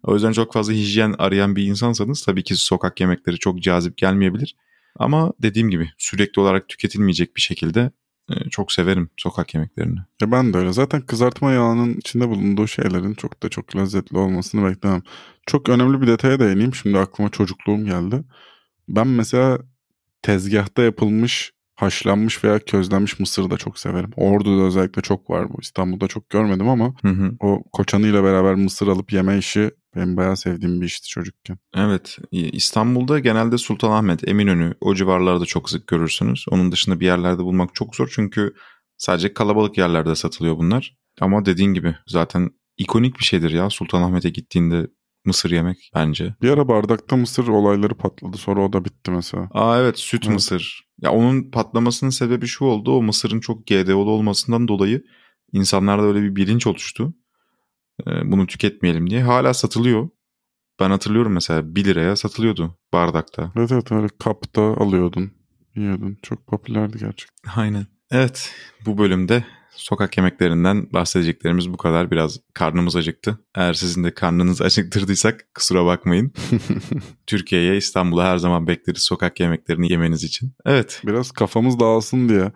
O 0.04 0.14
yüzden 0.14 0.32
çok 0.32 0.54
fazla 0.54 0.74
hijyen 0.74 1.16
arayan 1.18 1.56
bir 1.56 1.64
insansanız 1.64 2.26
tabii 2.26 2.44
ki 2.44 2.56
sokak 2.56 3.00
yemekleri 3.00 3.38
çok 3.38 3.60
cazip 3.60 3.98
gelmeyebilir. 3.98 4.56
Ama 5.00 5.34
dediğim 5.42 5.70
gibi 5.70 5.90
sürekli 5.98 6.40
olarak 6.40 6.68
tüketilmeyecek 6.70 7.36
bir 7.36 7.42
şekilde 7.42 7.92
çok 8.50 8.72
severim 8.72 9.10
sokak 9.18 9.54
yemeklerini. 9.54 10.00
Ya 10.22 10.32
ben 10.32 10.54
de 10.54 10.58
öyle. 10.58 10.74
Zaten 10.74 11.02
kızartma 11.02 11.52
yağının 11.52 11.94
içinde 11.94 12.30
bulunduğu 12.30 12.68
şeylerin 12.68 13.14
çok 13.14 13.44
da 13.44 13.50
çok 13.50 13.76
lezzetli 13.76 14.18
olmasını 14.18 14.70
beklemem. 14.70 15.02
Çok 15.46 15.70
önemli 15.70 16.02
bir 16.02 16.08
detaya 16.08 16.40
değineyim. 16.40 16.76
Şimdi 16.76 17.00
aklıma 17.00 17.30
çocukluğum 17.30 17.86
geldi. 17.86 18.24
Ben 18.90 19.08
mesela 19.08 19.60
tezgahta 20.22 20.82
yapılmış 20.82 21.52
haşlanmış 21.76 22.44
veya 22.44 22.60
közlenmiş 22.60 23.20
mısır 23.20 23.50
da 23.50 23.58
çok 23.58 23.80
severim. 23.80 24.10
Ordu'da 24.16 24.64
özellikle 24.64 25.02
çok 25.02 25.30
var 25.30 25.50
bu. 25.50 25.58
İstanbul'da 25.62 26.08
çok 26.08 26.30
görmedim 26.30 26.70
ama 26.70 26.94
Hı 27.02 27.08
hı. 27.08 27.32
o 27.40 27.64
koçanıyla 27.74 28.24
beraber 28.24 28.56
mısır 28.56 28.88
alıp 28.88 29.14
yeme 29.14 29.38
işi 29.38 29.72
benim 29.98 30.18
bayağı 30.18 30.38
sevdiğim 30.38 30.82
bir 30.82 30.86
işti 30.86 31.08
çocukken. 31.08 31.58
Evet 31.76 32.18
İstanbul'da 32.32 33.20
genelde 33.20 33.58
Sultanahmet, 33.58 34.28
Eminönü 34.28 34.74
o 34.82 34.96
civarlarda 34.96 35.46
çok 35.46 35.70
sık 35.70 35.88
görürsünüz. 35.88 36.46
Onun 36.52 36.72
dışında 36.72 37.00
bir 37.00 37.06
yerlerde 37.06 37.44
bulmak 37.44 37.76
çok 37.76 37.96
zor 37.96 38.10
çünkü 38.12 38.54
sadece 38.98 39.34
kalabalık 39.34 39.78
yerlerde 39.78 40.16
satılıyor 40.16 40.58
bunlar. 40.58 40.98
Ama 41.22 41.46
dediğin 41.46 41.74
gibi 41.74 41.96
zaten 42.08 42.50
ikonik 42.78 43.20
bir 43.20 43.26
şeydir 43.26 43.52
ya 43.52 43.70
Sultanahmet'e 43.70 44.30
gittiğinde 44.30 44.88
mısır 45.26 45.52
yemek 45.52 45.92
bence. 45.96 46.36
Bir 46.42 46.50
ara 46.50 46.68
bardakta 46.68 47.16
mısır 47.16 47.48
olayları 47.48 47.96
patladı 47.96 48.38
sonra 48.38 48.66
o 48.66 48.74
da 48.74 48.86
bitti 48.86 49.12
mesela. 49.12 49.50
Aa 49.52 49.80
evet 49.80 50.00
süt 50.00 50.24
Evet. 50.26 50.34
mısır. 50.34 50.88
Ya 51.02 51.12
onun 51.12 51.52
patlamasının 51.52 52.10
sebebi 52.10 52.48
şu 52.48 52.66
oldu. 52.66 52.98
O 52.98 53.02
mısırın 53.02 53.40
çok 53.40 53.68
GDO'lu 53.68 54.12
olmasından 54.12 54.68
dolayı 54.68 55.04
insanlarda 55.54 56.04
öyle 56.04 56.22
bir 56.22 56.36
bilinç 56.36 56.68
oluştu. 56.68 57.14
Ee, 58.08 58.32
bunu 58.32 58.48
tüketmeyelim 58.48 59.10
diye. 59.10 59.24
Hala 59.24 59.54
satılıyor. 59.54 60.10
Ben 60.80 60.90
hatırlıyorum 60.90 61.34
mesela 61.34 61.76
1 61.76 61.86
liraya 61.86 62.16
satılıyordu 62.16 62.78
bardakta. 62.94 63.52
Evet 63.56 63.72
evet 63.72 63.92
öyle 63.92 64.08
kapta 64.20 64.62
alıyordun. 64.62 65.32
Yiyordun. 65.76 66.18
Çok 66.24 66.48
popülerdi 66.48 66.98
gerçekten. 67.00 67.52
Aynen. 67.56 67.88
Evet 68.12 68.56
bu 68.86 68.98
bölümde 68.98 69.44
sokak 69.76 70.18
yemeklerinden 70.18 70.94
bahsedeceklerimiz 70.94 71.74
bu 71.74 71.78
kadar. 71.78 72.12
Biraz 72.12 72.40
karnımız 72.54 72.96
acıktı. 72.96 73.40
Eğer 73.56 73.74
sizin 73.74 74.04
de 74.04 74.14
karnınızı 74.14 74.64
acıktırdıysak 74.64 75.46
kusura 75.56 75.86
bakmayın. 75.86 76.34
Türkiye'ye 77.28 77.78
İstanbul'a 77.78 78.26
her 78.26 78.38
zaman 78.38 78.68
bekleriz 78.68 79.04
sokak 79.04 79.40
yemeklerini 79.40 79.92
yemeniz 79.92 80.24
için. 80.24 80.54
Evet 80.66 81.02
biraz 81.06 81.32
kafamız 81.32 81.80
dağılsın 81.80 82.30
diye. 82.30 82.52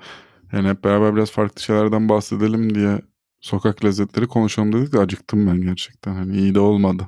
Yani 0.53 0.69
hep 0.69 0.83
beraber 0.83 1.15
biraz 1.15 1.31
farklı 1.31 1.61
şeylerden 1.61 2.09
bahsedelim 2.09 2.75
diye 2.75 3.01
sokak 3.41 3.85
lezzetleri 3.85 4.27
konuşalım 4.27 4.73
dedik 4.73 4.93
de 4.93 4.99
acıktım 4.99 5.47
ben 5.47 5.61
gerçekten. 5.61 6.13
Hani 6.13 6.37
iyi 6.37 6.55
de 6.55 6.59
olmadı. 6.59 7.07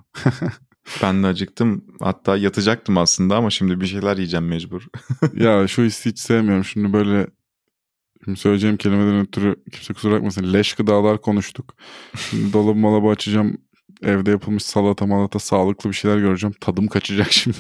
ben 1.04 1.24
de 1.24 1.28
acıktım. 1.28 1.86
Hatta 2.00 2.38
yatacaktım 2.38 2.98
aslında 2.98 3.36
ama 3.36 3.50
şimdi 3.50 3.82
bir 3.82 3.86
şeyler 3.86 4.18
yiyeceğim 4.18 4.48
mecbur. 4.48 4.84
ya 5.34 5.68
şu 5.68 5.84
hissi 5.84 6.10
hiç 6.10 6.20
sevmiyorum. 6.20 6.66
Şimdi 6.66 6.94
böyle 6.94 7.28
şimdi 8.26 8.40
söyleyeceğim 8.40 8.78
kelimeden 8.78 9.20
ötürü 9.20 9.56
kimse 9.72 9.94
kusura 9.94 10.14
bakmasın. 10.14 10.54
Leş 10.54 10.74
gıdalar 10.74 11.22
konuştuk. 11.22 11.76
Şimdi 12.30 12.54
dolabı 12.54 12.80
malabı 12.80 13.08
açacağım. 13.08 13.58
Evde 14.04 14.32
yapılmış 14.32 14.64
salata 14.64 15.06
malata 15.06 15.40
sağlıklı 15.40 15.90
bir 15.90 15.96
şeyler 15.96 16.18
göreceğim. 16.18 16.56
Tadım 16.62 16.88
kaçacak 16.88 17.32
şimdi. 17.32 17.58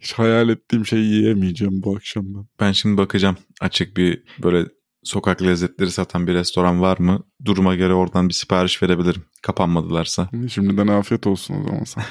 hiç 0.00 0.12
hayal 0.12 0.48
ettiğim 0.48 0.86
şeyi 0.86 1.04
yiyemeyeceğim 1.04 1.82
bu 1.82 1.96
akşam 1.96 2.34
ben. 2.34 2.46
Ben 2.60 2.72
şimdi 2.72 2.96
bakacağım. 2.96 3.36
Açık 3.60 3.96
bir 3.96 4.24
böyle 4.42 4.66
sokak 5.04 5.42
lezzetleri 5.42 5.90
satan 5.90 6.26
bir 6.26 6.34
restoran 6.34 6.80
var 6.80 6.98
mı? 6.98 7.22
Duruma 7.44 7.74
göre 7.74 7.94
oradan 7.94 8.28
bir 8.28 8.34
sipariş 8.34 8.82
verebilirim. 8.82 9.22
Kapanmadılarsa. 9.42 10.28
Şimdiden 10.48 10.86
afiyet 10.86 11.26
olsun 11.26 11.54
o 11.60 11.68
zaman 11.68 11.84
sana. 11.84 12.04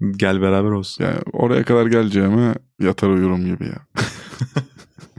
Gel 0.16 0.40
beraber 0.40 0.70
olsun. 0.70 1.04
Yani 1.04 1.18
oraya 1.32 1.64
kadar 1.64 1.86
geleceğime 1.86 2.54
yatar 2.80 3.08
uyurum 3.08 3.44
gibi 3.44 3.64
ya. 3.64 3.86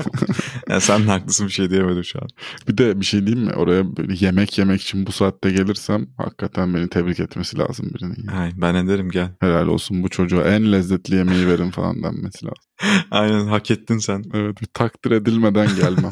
yani 0.69 0.81
sen 0.81 1.03
de 1.03 1.07
haklısın 1.07 1.47
bir 1.47 1.51
şey 1.51 1.69
diyemedim 1.69 2.03
şu 2.03 2.19
an. 2.21 2.27
Bir 2.67 2.77
de 2.77 2.99
bir 2.99 3.05
şey 3.05 3.27
diyeyim 3.27 3.47
mi? 3.47 3.53
Oraya 3.53 3.97
böyle 3.97 4.25
yemek 4.25 4.57
yemek 4.57 4.81
için 4.81 5.05
bu 5.05 5.11
saatte 5.11 5.51
gelirsem 5.51 6.07
hakikaten 6.17 6.73
beni 6.73 6.89
tebrik 6.89 7.19
etmesi 7.19 7.57
lazım 7.57 7.91
birinin. 7.93 8.27
Ay, 8.27 8.51
ben 8.55 8.75
ederim 8.75 9.09
gel. 9.09 9.29
Helal 9.39 9.67
olsun 9.67 10.03
bu 10.03 10.09
çocuğa 10.09 10.43
en 10.43 10.71
lezzetli 10.71 11.15
yemeği 11.15 11.47
verin 11.47 11.71
falan 11.71 12.03
denmesi 12.03 12.45
lazım. 12.45 12.63
Aynen 13.11 13.47
hak 13.47 13.71
ettin 13.71 13.97
sen. 13.97 14.23
Evet 14.33 14.61
bir 14.61 14.67
takdir 14.73 15.11
edilmeden 15.11 15.75
gelmem. 15.75 16.11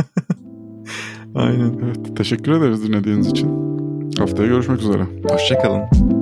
Aynen. 1.36 1.74
Evet 1.84 2.18
teşekkür 2.18 2.52
ederiz 2.52 2.88
dinlediğiniz 2.88 3.28
için. 3.28 3.70
Haftaya 4.18 4.48
görüşmek 4.48 4.80
üzere. 4.82 5.04
Hoşçakalın. 5.30 6.19